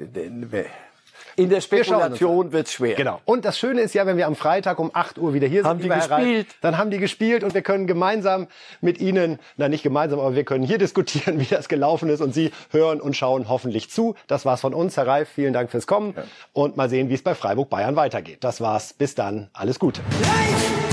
[1.36, 2.96] in der Spekulation wird's schwer.
[2.96, 3.20] Genau.
[3.24, 5.80] Und das Schöne ist ja, wenn wir am Freitag um 8 Uhr wieder hier haben
[5.80, 6.46] sind, die gespielt.
[6.48, 8.48] Reif, dann haben die gespielt und wir können gemeinsam
[8.80, 12.34] mit Ihnen, na nicht gemeinsam, aber wir können hier diskutieren, wie das gelaufen ist und
[12.34, 14.14] Sie hören und schauen hoffentlich zu.
[14.26, 15.28] Das war's von uns, Herr Reif.
[15.28, 16.24] Vielen Dank fürs Kommen ja.
[16.52, 18.38] und mal sehen, wie es bei Freiburg Bayern weitergeht.
[18.42, 18.94] Das war's.
[18.94, 19.48] Bis dann.
[19.52, 20.00] Alles Gute.
[20.22, 20.85] Life!